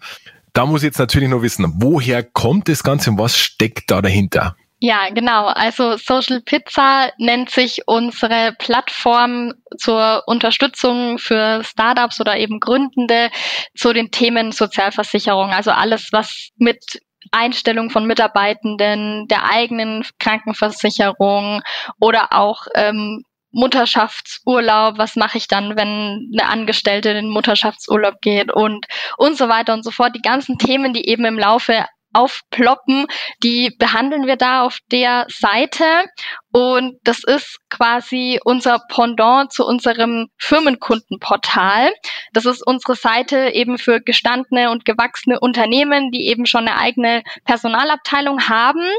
Da 0.53 0.65
muss 0.65 0.81
ich 0.81 0.87
jetzt 0.87 0.99
natürlich 0.99 1.29
noch 1.29 1.41
wissen, 1.41 1.65
woher 1.77 2.23
kommt 2.23 2.69
das 2.69 2.83
Ganze 2.83 3.11
und 3.11 3.19
was 3.19 3.37
steckt 3.37 3.91
da 3.91 4.01
dahinter? 4.01 4.55
Ja, 4.87 5.09
genau. 5.09 5.47
Also 5.47 5.97
Social 5.97 6.41
Pizza 6.41 7.09
nennt 7.17 7.49
sich 7.49 7.81
unsere 7.87 8.53
Plattform 8.59 9.53
zur 9.79 10.21
Unterstützung 10.27 11.17
für 11.17 11.63
Startups 11.63 12.21
oder 12.21 12.37
eben 12.37 12.59
Gründende 12.59 13.31
zu 13.75 13.93
den 13.93 14.11
Themen 14.11 14.51
Sozialversicherung. 14.51 15.49
Also 15.49 15.71
alles, 15.71 16.09
was 16.11 16.49
mit 16.57 17.01
Einstellung 17.31 17.89
von 17.89 18.05
Mitarbeitenden, 18.05 19.27
der 19.27 19.49
eigenen 19.49 20.05
Krankenversicherung 20.19 21.63
oder 21.99 22.31
auch 22.33 22.67
ähm, 22.75 23.23
Mutterschaftsurlaub, 23.53 24.99
was 24.99 25.15
mache 25.15 25.39
ich 25.39 25.47
dann, 25.47 25.75
wenn 25.75 26.29
eine 26.31 26.47
Angestellte 26.47 27.09
in 27.09 27.15
den 27.15 27.29
Mutterschaftsurlaub 27.29 28.21
geht 28.21 28.53
und 28.53 28.85
und 29.17 29.35
so 29.35 29.49
weiter 29.49 29.73
und 29.73 29.83
so 29.83 29.89
fort. 29.89 30.15
Die 30.15 30.21
ganzen 30.21 30.59
Themen, 30.59 30.93
die 30.93 31.07
eben 31.09 31.25
im 31.25 31.39
Laufe 31.39 31.85
aufploppen, 32.15 33.07
die 33.43 33.75
behandeln 33.77 34.25
wir 34.25 34.37
da 34.37 34.61
auf 34.61 34.79
der 34.91 35.25
Seite. 35.29 36.05
Und 36.51 36.97
das 37.03 37.23
ist 37.23 37.59
quasi 37.69 38.39
unser 38.43 38.79
Pendant 38.87 39.51
zu 39.51 39.65
unserem 39.65 40.29
Firmenkundenportal. 40.37 41.91
Das 42.33 42.45
ist 42.45 42.65
unsere 42.65 42.95
Seite 42.95 43.49
eben 43.49 43.77
für 43.77 43.99
gestandene 44.01 44.71
und 44.71 44.85
gewachsene 44.85 45.39
Unternehmen, 45.39 46.11
die 46.11 46.27
eben 46.27 46.45
schon 46.45 46.67
eine 46.67 46.77
eigene 46.77 47.23
Personalabteilung 47.43 48.47
haben. 48.47 48.89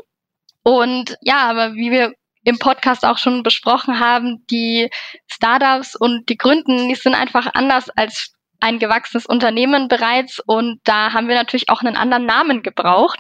Und 0.63 1.17
ja, 1.23 1.49
aber 1.49 1.75
wie 1.75 1.91
wir 1.91 2.13
im 2.45 2.59
Podcast 2.59 3.05
auch 3.05 3.19
schon 3.19 3.43
besprochen 3.43 3.99
haben, 3.99 4.47
die 4.51 4.89
Startups 5.27 5.97
und 5.97 6.29
die 6.29 6.37
Gründen, 6.37 6.89
die 6.89 6.95
sind 6.95 7.15
einfach 7.15 7.49
anders 7.55 7.91
als 7.91 8.36
ein 8.61 8.79
gewachsenes 8.79 9.27
Unternehmen 9.27 9.89
bereits 9.89 10.41
und 10.45 10.81
da 10.85 11.13
haben 11.13 11.29
wir 11.29 11.35
natürlich 11.35 11.69
auch 11.69 11.83
einen 11.83 11.97
anderen 11.97 12.27
Namen 12.27 12.63
gebraucht. 12.63 13.19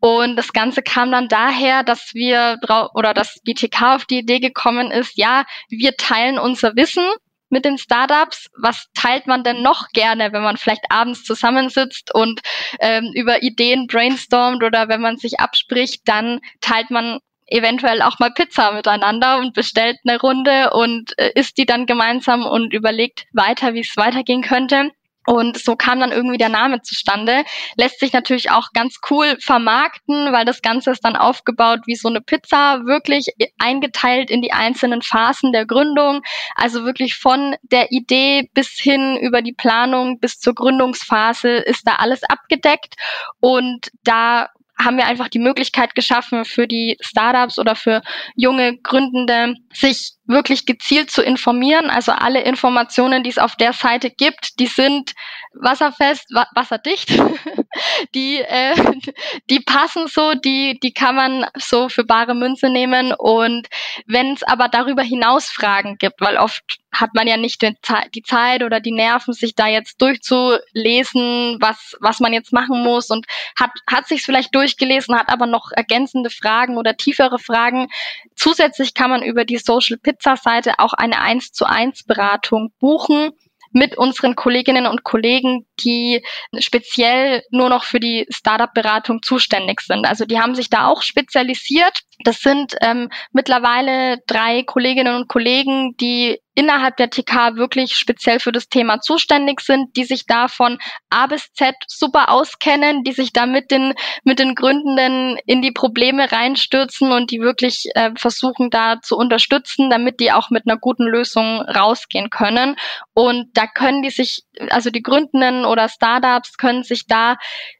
Und 0.00 0.36
das 0.36 0.52
Ganze 0.52 0.82
kam 0.82 1.10
dann 1.10 1.28
daher, 1.28 1.82
dass 1.82 2.12
wir 2.14 2.58
oder 2.94 3.14
dass 3.14 3.40
die 3.46 3.54
TK 3.54 3.96
auf 3.96 4.04
die 4.04 4.18
Idee 4.18 4.40
gekommen 4.40 4.90
ist, 4.90 5.16
ja, 5.16 5.44
wir 5.68 5.96
teilen 5.96 6.38
unser 6.38 6.76
Wissen 6.76 7.04
mit 7.50 7.64
den 7.64 7.78
Startups. 7.78 8.48
Was 8.60 8.86
teilt 8.94 9.26
man 9.26 9.44
denn 9.44 9.62
noch 9.62 9.88
gerne, 9.92 10.32
wenn 10.32 10.42
man 10.42 10.56
vielleicht 10.56 10.90
abends 10.90 11.24
zusammensitzt 11.24 12.14
und 12.14 12.40
ähm, 12.80 13.10
über 13.14 13.42
Ideen 13.42 13.86
brainstormt 13.86 14.62
oder 14.62 14.88
wenn 14.88 15.00
man 15.00 15.16
sich 15.16 15.40
abspricht, 15.40 16.02
dann 16.06 16.40
teilt 16.60 16.90
man 16.90 17.20
eventuell 17.46 18.02
auch 18.02 18.18
mal 18.18 18.32
Pizza 18.32 18.72
miteinander 18.72 19.38
und 19.38 19.54
bestellt 19.54 19.98
eine 20.06 20.20
Runde 20.20 20.70
und 20.72 21.18
äh, 21.18 21.32
isst 21.34 21.58
die 21.58 21.66
dann 21.66 21.86
gemeinsam 21.86 22.46
und 22.46 22.72
überlegt 22.72 23.26
weiter, 23.32 23.74
wie 23.74 23.80
es 23.80 23.96
weitergehen 23.96 24.42
könnte. 24.42 24.90
Und 25.26 25.56
so 25.58 25.74
kam 25.74 26.00
dann 26.00 26.12
irgendwie 26.12 26.36
der 26.36 26.48
Name 26.48 26.82
zustande. 26.82 27.44
Lässt 27.76 27.98
sich 27.98 28.12
natürlich 28.12 28.50
auch 28.50 28.68
ganz 28.74 28.98
cool 29.10 29.36
vermarkten, 29.40 30.32
weil 30.32 30.44
das 30.44 30.60
Ganze 30.60 30.90
ist 30.90 31.04
dann 31.04 31.16
aufgebaut 31.16 31.80
wie 31.86 31.96
so 31.96 32.08
eine 32.08 32.20
Pizza, 32.20 32.84
wirklich 32.84 33.28
eingeteilt 33.58 34.30
in 34.30 34.42
die 34.42 34.52
einzelnen 34.52 35.02
Phasen 35.02 35.52
der 35.52 35.66
Gründung. 35.66 36.20
Also 36.56 36.84
wirklich 36.84 37.14
von 37.16 37.56
der 37.62 37.90
Idee 37.90 38.50
bis 38.52 38.78
hin 38.78 39.16
über 39.16 39.40
die 39.40 39.54
Planung 39.54 40.20
bis 40.20 40.40
zur 40.40 40.54
Gründungsphase 40.54 41.48
ist 41.48 41.86
da 41.86 41.96
alles 41.96 42.22
abgedeckt. 42.24 42.94
Und 43.40 43.90
da 44.02 44.50
haben 44.78 44.96
wir 44.96 45.06
einfach 45.06 45.28
die 45.28 45.38
Möglichkeit 45.38 45.94
geschaffen 45.94 46.44
für 46.44 46.66
die 46.66 46.96
Startups 47.00 47.58
oder 47.58 47.76
für 47.76 48.02
junge 48.34 48.76
Gründende, 48.78 49.54
sich 49.72 50.13
wirklich 50.26 50.66
gezielt 50.66 51.10
zu 51.10 51.22
informieren. 51.22 51.90
Also 51.90 52.12
alle 52.12 52.42
Informationen, 52.42 53.22
die 53.22 53.30
es 53.30 53.38
auf 53.38 53.56
der 53.56 53.72
Seite 53.72 54.10
gibt, 54.10 54.58
die 54.58 54.66
sind 54.66 55.12
wasserfest, 55.52 56.26
wa 56.32 56.46
wasserdicht. 56.54 57.10
die, 58.14 58.40
äh, 58.40 58.74
die 59.50 59.60
passen 59.60 60.06
so, 60.08 60.34
die, 60.34 60.78
die 60.82 60.92
kann 60.92 61.14
man 61.14 61.46
so 61.56 61.88
für 61.88 62.04
bare 62.04 62.34
Münze 62.34 62.70
nehmen. 62.70 63.12
Und 63.12 63.68
wenn 64.06 64.32
es 64.32 64.42
aber 64.42 64.68
darüber 64.68 65.02
hinaus 65.02 65.50
Fragen 65.50 65.98
gibt, 65.98 66.20
weil 66.20 66.36
oft 66.38 66.78
hat 66.92 67.10
man 67.14 67.26
ja 67.26 67.36
nicht 67.36 67.60
die 67.62 68.22
Zeit 68.22 68.62
oder 68.62 68.80
die 68.80 68.92
Nerven, 68.92 69.34
sich 69.34 69.54
da 69.54 69.66
jetzt 69.66 70.00
durchzulesen, 70.00 71.58
was, 71.60 71.96
was 72.00 72.20
man 72.20 72.32
jetzt 72.32 72.52
machen 72.52 72.82
muss 72.82 73.10
und 73.10 73.26
hat, 73.58 73.70
hat 73.90 74.06
sich 74.06 74.22
vielleicht 74.22 74.54
durchgelesen, 74.54 75.18
hat 75.18 75.28
aber 75.28 75.46
noch 75.46 75.72
ergänzende 75.72 76.30
Fragen 76.30 76.76
oder 76.76 76.96
tiefere 76.96 77.40
Fragen. 77.40 77.88
Zusätzlich 78.36 78.94
kann 78.94 79.10
man 79.10 79.22
über 79.22 79.44
die 79.44 79.58
Social 79.58 79.96
Pizza 79.96 80.13
Seite 80.36 80.78
auch 80.78 80.92
eine 80.92 81.20
1 81.20 81.52
zu 81.52 81.64
1 81.66 82.04
Beratung 82.04 82.72
buchen 82.78 83.30
mit 83.72 83.98
unseren 83.98 84.36
Kolleginnen 84.36 84.86
und 84.86 85.02
Kollegen, 85.02 85.66
die 85.80 86.24
speziell 86.58 87.42
nur 87.50 87.68
noch 87.68 87.84
für 87.84 88.00
die 88.00 88.26
Startup-Beratung 88.30 89.22
zuständig 89.22 89.80
sind. 89.80 90.06
Also 90.06 90.24
die 90.24 90.40
haben 90.40 90.54
sich 90.54 90.70
da 90.70 90.86
auch 90.86 91.02
spezialisiert. 91.02 91.98
Das 92.24 92.40
sind 92.40 92.74
ähm, 92.80 93.10
mittlerweile 93.32 94.18
drei 94.26 94.62
Kolleginnen 94.62 95.16
und 95.16 95.28
Kollegen, 95.28 95.96
die 95.98 96.38
innerhalb 96.54 96.96
der 96.96 97.10
TK 97.10 97.56
wirklich 97.56 97.96
speziell 97.96 98.38
für 98.38 98.52
das 98.52 98.68
Thema 98.68 99.00
zuständig 99.00 99.60
sind, 99.60 99.96
die 99.96 100.04
sich 100.04 100.26
da 100.26 100.48
von 100.48 100.78
A 101.10 101.26
bis 101.26 101.52
Z 101.52 101.74
super 101.88 102.30
auskennen, 102.30 103.02
die 103.02 103.12
sich 103.12 103.32
da 103.32 103.46
mit 103.46 103.70
den, 103.70 103.94
mit 104.22 104.38
den 104.38 104.54
Gründenden 104.54 105.36
in 105.46 105.62
die 105.62 105.72
Probleme 105.72 106.30
reinstürzen 106.30 107.10
und 107.10 107.30
die 107.30 107.40
wirklich 107.40 107.88
äh, 107.94 108.12
versuchen 108.16 108.70
da 108.70 109.00
zu 109.02 109.16
unterstützen, 109.16 109.90
damit 109.90 110.20
die 110.20 110.32
auch 110.32 110.50
mit 110.50 110.64
einer 110.66 110.78
guten 110.78 111.04
Lösung 111.04 111.60
rausgehen 111.60 112.30
können. 112.30 112.76
Und 113.14 113.48
da 113.54 113.66
können 113.66 114.02
die 114.02 114.10
sich, 114.10 114.42
also 114.70 114.90
die 114.90 115.02
Gründenden 115.02 115.63
oder 115.64 115.88
Startups 115.88 116.56
können 116.56 116.82
sich 116.82 117.06
da 117.06 117.36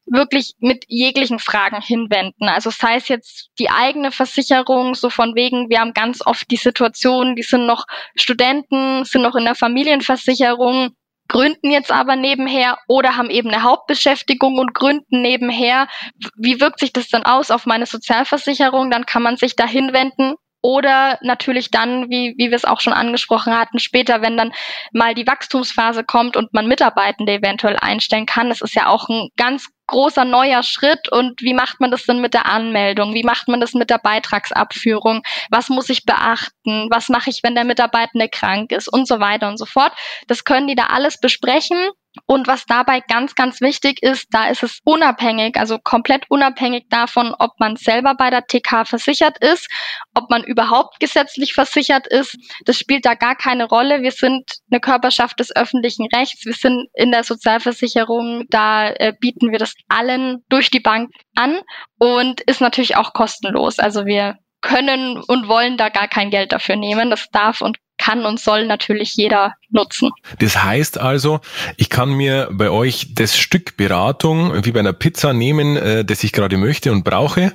wirklich 0.07 0.55
mit 0.59 0.85
jeglichen 0.89 1.39
Fragen 1.39 1.81
hinwenden. 1.81 2.49
Also 2.49 2.71
sei 2.71 2.97
es 2.97 3.09
jetzt 3.09 3.51
die 3.59 3.71
eigene 3.71 4.13
Versicherung, 4.13 4.95
so 4.95 5.11
von 5.11 5.35
wegen, 5.35 5.71
wir 5.71 5.81
haben 5.81 5.95
ganz 5.95 6.25
oft 6.25 6.51
die 6.51 6.57
Situation, 6.57 7.37
die 7.37 7.43
sind 7.43 7.67
noch 7.67 7.85
Studenten, 8.17 9.05
sind 9.05 9.23
noch 9.23 9.35
in 9.35 9.45
der 9.45 9.55
Familienversicherung, 9.55 10.91
gründen 11.29 11.71
jetzt 11.71 11.91
aber 11.91 12.17
nebenher 12.17 12.79
oder 12.89 13.17
haben 13.17 13.31
eben 13.31 13.51
eine 13.51 13.63
Hauptbeschäftigung 13.63 14.59
und 14.59 14.75
gründen 14.75 15.23
nebenher. 15.23 15.89
Wie 16.37 16.61
wirkt 16.61 16.81
sich 16.81 16.93
das 16.93 17.09
dann 17.09 17.25
aus 17.25 17.51
auf 17.51 17.67
meine 17.67 17.87
Sozialversicherung? 17.87 18.91
Dann 18.91 19.07
kann 19.07 19.23
man 19.23 19.37
sich 19.37 19.57
da 19.57 19.67
hinwenden 19.67 20.35
oder 20.65 21.19
natürlich 21.21 21.71
dann, 21.71 22.09
wie, 22.09 22.35
wie 22.39 22.49
wir 22.49 22.57
es 22.57 22.65
auch 22.65 22.81
schon 22.81 22.95
angesprochen 22.95 23.55
hatten, 23.55 23.79
später, 23.79 24.23
wenn 24.23 24.39
dann 24.39 24.55
mal 24.95 25.15
die 25.15 25.27
Wachstumsphase 25.27 26.05
kommt 26.05 26.39
und 26.39 26.55
man 26.55 26.67
Mitarbeitende 26.67 27.35
eventuell 27.35 27.77
einstellen 27.77 28.25
kann. 28.25 28.49
Das 28.49 28.63
ist 28.63 28.75
ja 28.75 28.87
auch 28.87 29.11
ein 29.11 29.29
ganz 29.37 29.69
großer 29.89 30.25
neuer 30.25 30.63
Schritt. 30.63 31.13
Und 31.13 31.43
wie 31.43 31.53
macht 31.53 31.81
man 31.81 31.91
das 31.91 32.05
denn 32.05 32.23
mit 32.23 32.33
der 32.33 32.47
Anmeldung? 32.47 33.13
Wie 33.13 33.25
macht 33.25 33.47
man 33.47 33.61
das 33.61 33.75
mit 33.75 33.91
der 33.91 33.99
Beitragsabführung? 33.99 35.21
Was 35.51 35.69
muss 35.69 35.91
ich 35.91 36.07
beachten? 36.07 36.89
Was 36.91 37.11
mache 37.11 37.29
ich, 37.29 37.41
wenn 37.43 37.55
der 37.55 37.65
Mitarbeitende 37.65 38.31
krank 38.31 38.73
ist? 38.73 38.91
Und 38.91 39.07
so 39.07 39.21
weiter 39.21 39.49
und 39.49 39.59
so 39.59 39.67
fort. 39.67 39.93
Das 40.29 40.45
können 40.45 40.67
die 40.67 40.77
da 40.77 40.87
alles 40.87 41.21
besprechen 41.21 41.91
und 42.27 42.47
was 42.47 42.65
dabei 42.67 43.01
ganz, 43.01 43.35
ganz 43.35 43.61
wichtig 43.61 44.03
ist, 44.03 44.27
da 44.31 44.49
ist 44.49 44.63
es 44.63 44.81
unabhängig, 44.85 45.57
also 45.57 45.79
komplett 45.79 46.25
unabhängig 46.31 46.87
davon, 46.89 47.35
ob 47.39 47.59
man 47.59 47.77
selber 47.77 48.15
bei 48.15 48.31
der 48.31 48.47
TK 48.47 48.87
versichert 48.87 49.39
ist, 49.39 49.69
ob 50.15 50.31
man 50.31 50.45
überhaupt 50.45 51.01
gesetzlich 51.01 51.55
versichert 51.55 52.07
ist. 52.07 52.37
Das 52.65 52.79
spielt 52.79 53.05
da 53.05 53.15
gar 53.15 53.35
keine 53.35 53.65
Rolle. 53.65 54.03
Wir 54.03 54.13
sind 54.13 54.45
eine 54.71 54.81
Körperschaft 54.81 55.41
des 55.41 55.55
öffentlichen 55.55 56.07
Rechts. 56.15 56.45
Wir 56.45 56.55
sind 56.55 56.89
in 56.95 57.11
der 57.11 57.25
Sozialversicherung. 57.25 58.45
Da 58.49 58.91
äh, 58.91 59.13
bieten 59.19 59.51
wir 59.51 59.59
das 59.59 59.75
allen 59.89 60.45
durch 60.49 60.71
die 60.71 60.81
Bank 60.81 61.11
an 61.35 61.61
und 61.99 62.41
ist 62.43 62.61
natürlich 62.61 62.97
auch 62.97 63.13
kostenlos. 63.13 63.79
Also 63.79 64.07
wir 64.07 64.37
können 64.61 65.19
und 65.19 65.49
wollen 65.49 65.77
da 65.77 65.91
gar 65.91 66.09
kein 66.09 66.31
Geld 66.31 66.53
dafür 66.53 66.77
nehmen. 66.77 67.11
Das 67.11 67.29
darf 67.31 67.61
und 67.61 67.77
kann 68.05 68.27
und 68.27 68.39
soll 68.39 68.67
natürlich 68.67 69.15
jeder 69.15 69.55
nutzen. 69.71 70.11
Das 70.39 70.63
heißt 70.63 71.01
also, 71.01 71.41
ich 71.77 71.89
kann 71.89 72.11
mir 72.11 72.49
bei 72.53 72.71
euch 72.71 73.15
das 73.15 73.37
Stück 73.37 73.77
Beratung 73.77 74.65
wie 74.65 74.73
bei 74.73 74.81
einer 74.81 74.93
Pizza 74.93 75.33
nehmen, 75.33 75.77
äh, 75.77 76.05
das 76.05 76.23
ich 76.23 76.33
gerade 76.33 76.57
möchte 76.57 76.93
und 76.93 77.05
brauche. 77.05 77.53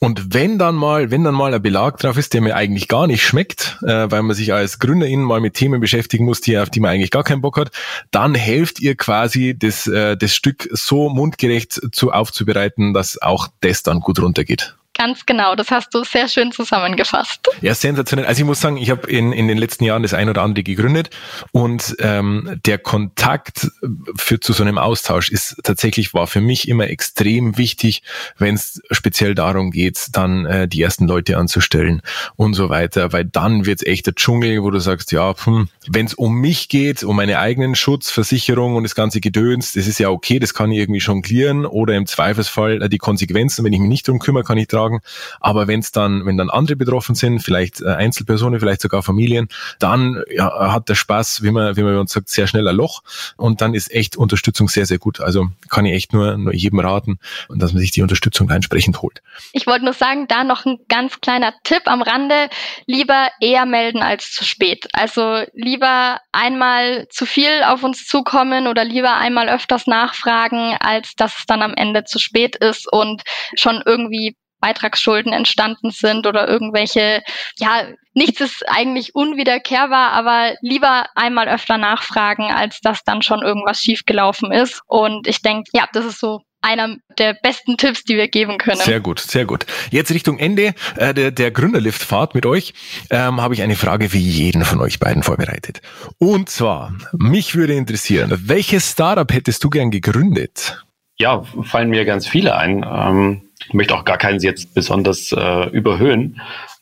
Und 0.00 0.34
wenn 0.34 0.58
dann 0.58 0.74
mal, 0.74 1.10
wenn 1.10 1.24
dann 1.24 1.34
mal 1.34 1.54
ein 1.54 1.62
Belag 1.62 1.98
drauf 1.98 2.16
ist, 2.16 2.34
der 2.34 2.40
mir 2.40 2.56
eigentlich 2.56 2.88
gar 2.88 3.06
nicht 3.06 3.24
schmeckt, 3.24 3.78
äh, 3.82 4.10
weil 4.10 4.22
man 4.22 4.36
sich 4.36 4.52
als 4.52 4.78
Gründerin 4.78 5.22
mal 5.22 5.40
mit 5.40 5.54
Themen 5.54 5.80
beschäftigen 5.80 6.24
muss, 6.24 6.40
die, 6.40 6.56
auf 6.58 6.70
die 6.70 6.80
man 6.80 6.92
eigentlich 6.92 7.10
gar 7.10 7.24
keinen 7.24 7.40
Bock 7.40 7.58
hat, 7.58 7.70
dann 8.10 8.34
helft 8.34 8.80
ihr 8.80 8.96
quasi, 8.96 9.56
das, 9.58 9.86
äh, 9.86 10.16
das 10.16 10.34
Stück 10.34 10.68
so 10.72 11.08
mundgerecht 11.08 11.80
zu 11.92 12.12
aufzubereiten, 12.12 12.94
dass 12.94 13.20
auch 13.20 13.48
das 13.60 13.82
dann 13.82 14.00
gut 14.00 14.20
runtergeht. 14.20 14.76
Ganz 14.96 15.26
genau, 15.26 15.56
das 15.56 15.70
hast 15.72 15.92
du 15.92 16.04
sehr 16.04 16.28
schön 16.28 16.52
zusammengefasst. 16.52 17.48
Ja, 17.60 17.74
sensationell. 17.74 18.26
Also 18.26 18.42
ich 18.42 18.46
muss 18.46 18.60
sagen, 18.60 18.76
ich 18.76 18.90
habe 18.90 19.10
in, 19.10 19.32
in 19.32 19.48
den 19.48 19.58
letzten 19.58 19.82
Jahren 19.82 20.02
das 20.02 20.14
ein 20.14 20.28
oder 20.28 20.42
andere 20.42 20.62
gegründet 20.62 21.10
und 21.50 21.96
ähm, 21.98 22.60
der 22.64 22.78
Kontakt 22.78 23.68
für 24.16 24.38
zu 24.38 24.52
so 24.52 24.62
einem 24.62 24.78
Austausch 24.78 25.30
ist 25.30 25.56
tatsächlich 25.64 26.14
war 26.14 26.28
für 26.28 26.40
mich 26.40 26.68
immer 26.68 26.88
extrem 26.88 27.58
wichtig, 27.58 28.02
wenn 28.38 28.54
es 28.54 28.80
speziell 28.92 29.34
darum 29.34 29.72
geht, 29.72 30.08
dann 30.12 30.46
äh, 30.46 30.68
die 30.68 30.80
ersten 30.80 31.08
Leute 31.08 31.38
anzustellen 31.38 32.00
und 32.36 32.54
so 32.54 32.68
weiter, 32.68 33.12
weil 33.12 33.24
dann 33.24 33.66
wird's 33.66 33.84
echt 33.84 34.06
der 34.06 34.14
Dschungel, 34.14 34.62
wo 34.62 34.70
du 34.70 34.78
sagst, 34.78 35.10
ja, 35.10 35.34
hm, 35.44 35.68
wenn 35.88 36.06
es 36.06 36.14
um 36.14 36.40
mich 36.40 36.68
geht, 36.68 37.02
um 37.02 37.16
meine 37.16 37.40
eigenen 37.40 37.74
Schutz, 37.74 38.10
Versicherung 38.10 38.76
und 38.76 38.84
das 38.84 38.94
ganze 38.94 39.20
Gedöns, 39.20 39.72
das 39.72 39.88
ist 39.88 39.98
ja 39.98 40.10
okay, 40.10 40.38
das 40.38 40.54
kann 40.54 40.70
ich 40.70 40.78
irgendwie 40.78 41.00
jonglieren 41.00 41.66
oder 41.66 41.94
im 41.96 42.06
Zweifelsfall 42.06 42.82
äh, 42.82 42.88
die 42.88 42.98
Konsequenzen, 42.98 43.64
wenn 43.64 43.72
ich 43.72 43.80
mich 43.80 43.88
nicht 43.88 44.06
drum 44.06 44.20
kümmere, 44.20 44.44
kann 44.44 44.56
ich 44.56 44.68
tragen 44.68 44.83
sagen. 44.84 45.00
Aber 45.40 45.66
wenn 45.66 45.80
es 45.80 45.92
dann, 45.92 46.26
wenn 46.26 46.36
dann 46.36 46.50
andere 46.50 46.76
betroffen 46.76 47.14
sind, 47.14 47.40
vielleicht 47.40 47.80
äh, 47.80 47.88
Einzelpersonen, 47.88 48.60
vielleicht 48.60 48.82
sogar 48.82 49.02
Familien, 49.02 49.48
dann 49.78 50.22
ja, 50.30 50.72
hat 50.72 50.88
der 50.88 50.94
Spaß, 50.94 51.42
wie 51.42 51.50
man, 51.50 51.76
wie 51.76 51.82
man 51.82 51.96
uns 51.96 52.12
sagt, 52.12 52.28
sehr 52.28 52.46
schnell 52.46 52.68
ein 52.68 52.76
Loch. 52.76 53.02
Und 53.36 53.60
dann 53.60 53.74
ist 53.74 53.92
echt 53.92 54.16
Unterstützung 54.16 54.68
sehr, 54.68 54.86
sehr 54.86 54.98
gut. 54.98 55.20
Also 55.20 55.48
kann 55.68 55.86
ich 55.86 55.94
echt 55.94 56.12
nur, 56.12 56.36
nur 56.36 56.54
jedem 56.54 56.80
raten, 56.80 57.18
dass 57.48 57.72
man 57.72 57.80
sich 57.80 57.90
die 57.90 58.02
Unterstützung 58.02 58.50
entsprechend 58.50 59.02
holt. 59.02 59.22
Ich 59.52 59.66
wollte 59.66 59.84
nur 59.84 59.94
sagen, 59.94 60.26
da 60.28 60.44
noch 60.44 60.64
ein 60.64 60.78
ganz 60.88 61.20
kleiner 61.20 61.54
Tipp 61.64 61.82
am 61.86 62.02
Rande. 62.02 62.48
Lieber 62.86 63.28
eher 63.40 63.66
melden 63.66 64.02
als 64.02 64.32
zu 64.32 64.44
spät. 64.44 64.88
Also 64.92 65.42
lieber 65.52 66.20
einmal 66.32 67.06
zu 67.08 67.26
viel 67.26 67.62
auf 67.64 67.82
uns 67.82 68.06
zukommen 68.06 68.66
oder 68.66 68.84
lieber 68.84 69.16
einmal 69.16 69.48
öfters 69.48 69.86
nachfragen, 69.86 70.76
als 70.80 71.14
dass 71.16 71.38
es 71.38 71.46
dann 71.46 71.62
am 71.62 71.74
Ende 71.74 72.04
zu 72.04 72.18
spät 72.18 72.56
ist 72.56 72.90
und 72.90 73.22
schon 73.56 73.82
irgendwie 73.84 74.36
Beitragsschulden 74.64 75.34
entstanden 75.34 75.90
sind 75.90 76.26
oder 76.26 76.48
irgendwelche, 76.48 77.22
ja, 77.58 77.86
nichts 78.14 78.40
ist 78.40 78.64
eigentlich 78.66 79.14
unwiederkehrbar, 79.14 80.12
aber 80.12 80.54
lieber 80.62 81.04
einmal 81.14 81.48
öfter 81.48 81.76
nachfragen, 81.76 82.50
als 82.50 82.80
dass 82.80 83.04
dann 83.04 83.20
schon 83.20 83.42
irgendwas 83.42 83.80
schiefgelaufen 83.80 84.52
ist. 84.52 84.80
Und 84.86 85.26
ich 85.26 85.42
denke, 85.42 85.70
ja, 85.74 85.86
das 85.92 86.06
ist 86.06 86.18
so 86.18 86.40
einer 86.62 86.96
der 87.18 87.34
besten 87.34 87.76
Tipps, 87.76 88.04
die 88.04 88.16
wir 88.16 88.28
geben 88.28 88.56
können. 88.56 88.80
Sehr 88.80 89.00
gut, 89.00 89.20
sehr 89.20 89.44
gut. 89.44 89.66
Jetzt 89.90 90.10
Richtung 90.12 90.38
Ende 90.38 90.72
äh, 90.96 91.12
der, 91.12 91.30
der 91.30 91.50
Gründerliftfahrt 91.50 92.34
mit 92.34 92.46
euch 92.46 92.72
ähm, 93.10 93.42
habe 93.42 93.52
ich 93.52 93.60
eine 93.60 93.76
Frage 93.76 94.14
wie 94.14 94.18
jeden 94.18 94.64
von 94.64 94.80
euch 94.80 94.98
beiden 94.98 95.22
vorbereitet. 95.22 95.82
Und 96.16 96.48
zwar, 96.48 96.94
mich 97.12 97.54
würde 97.54 97.74
interessieren, 97.74 98.32
welches 98.46 98.92
Startup 98.92 99.30
hättest 99.30 99.62
du 99.62 99.68
gern 99.68 99.90
gegründet? 99.90 100.82
Ja, 101.18 101.42
fallen 101.62 101.90
mir 101.90 102.06
ganz 102.06 102.26
viele 102.26 102.56
ein. 102.56 102.84
Ähm, 102.90 103.42
ich 103.68 103.74
möchte 103.74 103.94
auch 103.94 104.04
gar 104.04 104.18
keinen 104.18 104.40
jetzt 104.40 104.74
besonders 104.74 105.32
äh, 105.32 105.68
überhöhen. 105.70 106.40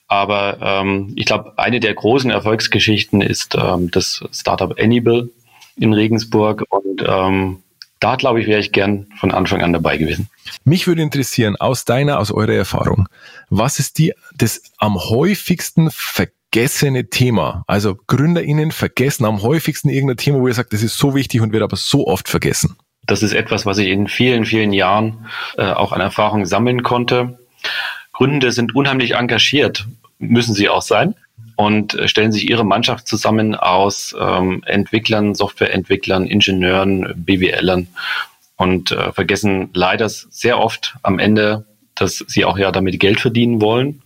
Aber 0.09 0.59
ähm, 0.61 1.13
ich 1.17 1.25
glaube, 1.25 1.55
eine 1.57 1.81
der 1.81 1.95
großen 1.95 2.31
Erfolgsgeschichten 2.31 3.23
ist 3.23 3.57
ähm, 3.59 3.91
das 3.91 4.23
Startup 4.31 4.79
Anyble 4.79 5.31
in 5.77 5.95
Regensburg. 5.95 6.65
Und 6.69 7.03
ähm, 7.07 7.63
da 7.99 8.17
glaube 8.17 8.41
ich, 8.41 8.47
wäre 8.47 8.61
ich 8.61 8.73
gern 8.73 9.07
von 9.17 9.31
Anfang 9.31 9.63
an 9.63 9.73
dabei 9.73 9.97
gewesen. 9.97 10.29
Mich 10.65 10.87
würde 10.87 11.03
interessieren, 11.03 11.57
aus 11.57 11.85
deiner, 11.85 12.19
aus 12.19 12.31
eurer 12.31 12.53
Erfahrung, 12.53 13.09
was 13.49 13.79
ist 13.79 13.99
die 13.99 14.13
das 14.37 14.63
am 14.77 14.97
häufigsten 14.97 15.89
vergessene 15.91 17.09
Thema? 17.09 17.65
Also 17.67 17.97
GründerInnen 18.07 18.73
vergessen 18.73 19.25
am 19.25 19.41
häufigsten 19.41 19.89
irgendein 19.89 20.17
Thema, 20.19 20.41
wo 20.41 20.49
ihr 20.49 20.55
sagt, 20.55 20.73
das 20.73 20.83
ist 20.83 20.99
so 20.99 21.15
wichtig 21.15 21.41
und 21.41 21.53
wird 21.53 21.63
aber 21.63 21.77
so 21.77 22.07
oft 22.07 22.29
vergessen. 22.29 22.77
Das 23.07 23.23
ist 23.23 23.33
etwas, 23.33 23.67
was 23.67 23.79
ich 23.79 23.89
in 23.89 24.09
vielen, 24.09 24.45
vielen 24.45 24.73
Jahren 24.73 25.27
äh, 25.57 25.65
auch 25.65 25.93
an 25.93 26.01
Erfahrung 26.01 26.47
sammeln 26.47 26.83
konnte. 26.83 27.39
Gründende 28.13 28.53
sind 28.53 28.75
unheimlich 28.75 29.15
engagiert, 29.15 29.87
müssen 30.19 30.55
sie 30.55 30.69
auch 30.69 30.83
sein 30.83 31.15
und 31.57 31.95
äh, 31.95 32.09
stellen 32.09 32.33
sich 32.33 32.49
ihre 32.49 32.65
Mannschaft 32.65 33.09
zusammen 33.09 33.55
aus 33.55 34.15
ähm, 34.19 34.63
Entwicklern, 34.67 35.35
Softwareentwicklern, 35.35 36.27
Ingenieuren, 36.27 37.13
BWLern 37.17 37.89
und 38.57 38.93
äh, 38.93 39.13
vergessen 39.13 39.71
leider 39.75 40.09
sehr 40.09 40.61
oft 40.61 40.97
am 41.03 41.19
Ende, 41.19 41.67
dass 41.95 42.25
sie 42.29 42.45
auch 42.45 42.59
ja 42.59 42.71
damit 42.71 43.01
Geld 43.01 43.21
verdienen 43.21 43.61
wollen, 43.61 44.03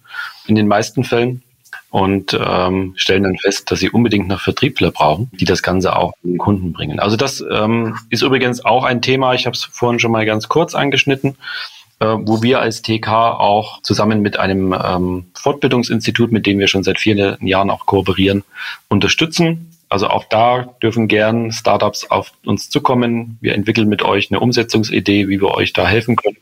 in 0.47 0.55
den 0.55 0.69
meisten 0.69 1.05
Fällen. 1.05 1.43
Und 1.91 2.39
ähm, 2.39 2.95
stellen 2.97 3.23
dann 3.23 3.39
fest, 3.39 3.71
dass 3.71 3.79
sie 3.79 3.91
unbedingt 3.91 4.29
noch 4.29 4.41
Vertriebler 4.41 4.91
brauchen, 4.91 5.31
die 5.33 5.45
das 5.45 5.63
Ganze 5.63 5.97
auch 5.97 6.13
den 6.23 6.37
Kunden 6.37 6.73
bringen. 6.73 7.01
Also 7.01 7.17
das 7.17 7.43
ähm, 7.51 7.97
ist 8.11 8.23
übrigens 8.23 8.65
auch 8.65 8.85
ein 8.85 9.01
Thema, 9.01 9.35
ich 9.35 9.47
habe 9.47 9.55
es 9.55 9.65
vorhin 9.65 9.99
schon 9.99 10.13
mal 10.13 10.27
ganz 10.27 10.49
kurz 10.49 10.75
angeschnitten 10.75 11.37
äh, 11.99 12.07
wo 12.07 12.43
wir 12.43 12.61
als 12.61 12.83
TK 12.83 13.09
auch 13.09 13.81
zusammen 13.83 14.21
mit 14.21 14.39
einem 14.39 14.75
ähm, 14.75 15.27
Fortbildungsinstitut, 15.35 16.31
mit 16.31 16.47
dem 16.47 16.59
wir 16.59 16.69
schon 16.69 16.83
seit 16.83 17.01
vielen 17.01 17.39
Jahren 17.47 17.71
auch 17.71 17.87
kooperieren, 17.87 18.45
unterstützen. 18.89 19.73
Also 19.89 20.09
auch 20.09 20.25
da 20.25 20.75
dürfen 20.83 21.09
gern 21.09 21.53
Startups 21.53 22.11
auf 22.11 22.33
uns 22.45 22.71
zukommen. 22.71 23.39
Wir 23.41 23.55
entwickeln 23.55 23.89
mit 23.89 24.03
euch 24.03 24.31
eine 24.31 24.41
Umsetzungsidee, 24.41 25.29
wie 25.29 25.41
wir 25.41 25.53
euch 25.53 25.73
da 25.73 25.87
helfen 25.87 26.17
können. 26.17 26.39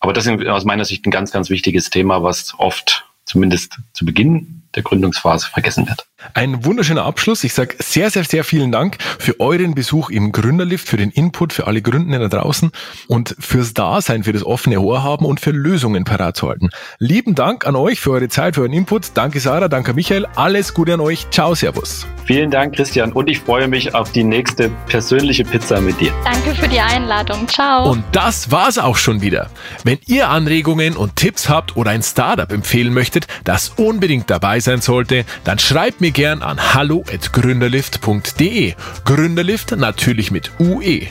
Aber 0.00 0.12
das 0.12 0.26
ist 0.26 0.46
aus 0.46 0.64
meiner 0.64 0.84
Sicht 0.84 1.06
ein 1.06 1.10
ganz, 1.10 1.30
ganz 1.30 1.48
wichtiges 1.50 1.88
Thema, 1.88 2.22
was 2.22 2.52
oft 2.58 3.06
zumindest 3.24 3.78
zu 3.94 4.04
Beginn 4.04 4.63
der 4.74 4.82
Gründungsphase 4.82 5.48
vergessen 5.48 5.86
wird. 5.86 6.06
Ein 6.32 6.64
wunderschöner 6.64 7.04
Abschluss. 7.04 7.44
Ich 7.44 7.52
sage 7.52 7.76
sehr, 7.78 8.10
sehr, 8.10 8.24
sehr 8.24 8.44
vielen 8.44 8.72
Dank 8.72 8.96
für 9.18 9.38
euren 9.40 9.74
Besuch 9.74 10.10
im 10.10 10.32
Gründerlift, 10.32 10.88
für 10.88 10.96
den 10.96 11.10
Input, 11.10 11.52
für 11.52 11.66
alle 11.66 11.82
Gründenden 11.82 12.20
da 12.22 12.28
draußen 12.28 12.70
und 13.08 13.36
fürs 13.38 13.74
Dasein, 13.74 14.24
für 14.24 14.32
das 14.32 14.44
offene 14.44 14.80
Ohr 14.80 15.02
haben 15.02 15.26
und 15.26 15.40
für 15.40 15.50
Lösungen 15.50 16.04
parat 16.04 16.36
zu 16.36 16.48
halten. 16.48 16.70
Lieben 16.98 17.34
Dank 17.34 17.66
an 17.66 17.76
euch 17.76 18.00
für 18.00 18.12
eure 18.12 18.28
Zeit, 18.28 18.54
für 18.54 18.62
euren 18.62 18.72
Input. 18.72 19.10
Danke 19.14 19.40
Sarah, 19.40 19.68
danke 19.68 19.92
Michael. 19.92 20.26
Alles 20.34 20.72
Gute 20.72 20.94
an 20.94 21.00
euch. 21.00 21.26
Ciao, 21.30 21.54
Servus. 21.54 22.06
Vielen 22.24 22.50
Dank, 22.50 22.74
Christian. 22.74 23.12
Und 23.12 23.28
ich 23.28 23.40
freue 23.40 23.68
mich 23.68 23.94
auf 23.94 24.10
die 24.12 24.24
nächste 24.24 24.70
persönliche 24.86 25.44
Pizza 25.44 25.80
mit 25.82 26.00
dir. 26.00 26.10
Danke 26.24 26.54
für 26.54 26.68
die 26.68 26.80
Einladung. 26.80 27.46
Ciao. 27.48 27.90
Und 27.90 28.02
das 28.12 28.50
war's 28.50 28.78
auch 28.78 28.96
schon 28.96 29.20
wieder. 29.20 29.50
Wenn 29.84 29.98
ihr 30.06 30.30
Anregungen 30.30 30.96
und 30.96 31.16
Tipps 31.16 31.50
habt 31.50 31.76
oder 31.76 31.90
ein 31.90 32.02
Startup 32.02 32.50
empfehlen 32.50 32.94
möchtet, 32.94 33.26
das 33.44 33.72
unbedingt 33.76 34.30
dabei 34.30 34.60
sein 34.64 34.80
sollte, 34.80 35.26
dann 35.44 35.58
schreibt 35.58 36.00
mir 36.00 36.10
gern 36.10 36.40
an 36.42 36.74
hallo@gründerlift.de. 36.74 38.74
Gründerlift 39.04 39.76
natürlich 39.76 40.30
mit 40.30 40.50
UE. 40.58 41.02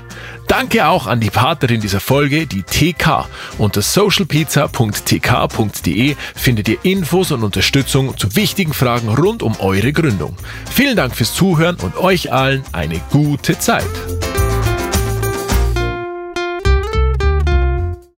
Danke 0.48 0.88
auch 0.88 1.06
an 1.08 1.20
die 1.20 1.30
Partnerin 1.30 1.82
dieser 1.82 2.00
Folge, 2.00 2.46
die 2.46 2.64
TK. 2.64 3.28
Unter 3.58 3.82
socialpizza.tk.de 3.82 6.16
findet 6.36 6.68
ihr 6.68 6.78
Infos 6.84 7.32
und 7.32 7.44
Unterstützung 7.44 8.16
zu 8.18 8.36
wichtigen 8.36 8.74
Fragen 8.74 9.08
rund 9.10 9.42
um 9.42 9.58
eure 9.60 9.94
Gründung. 9.94 10.36
Vielen 10.70 10.98
Dank 10.98 11.16
fürs 11.16 11.34
Zuhören 11.34 11.78
und 11.78 11.96
euch 11.98 12.34
allen 12.34 12.64
eine 12.72 13.02
gute 13.12 13.58
Zeit. 13.58 13.90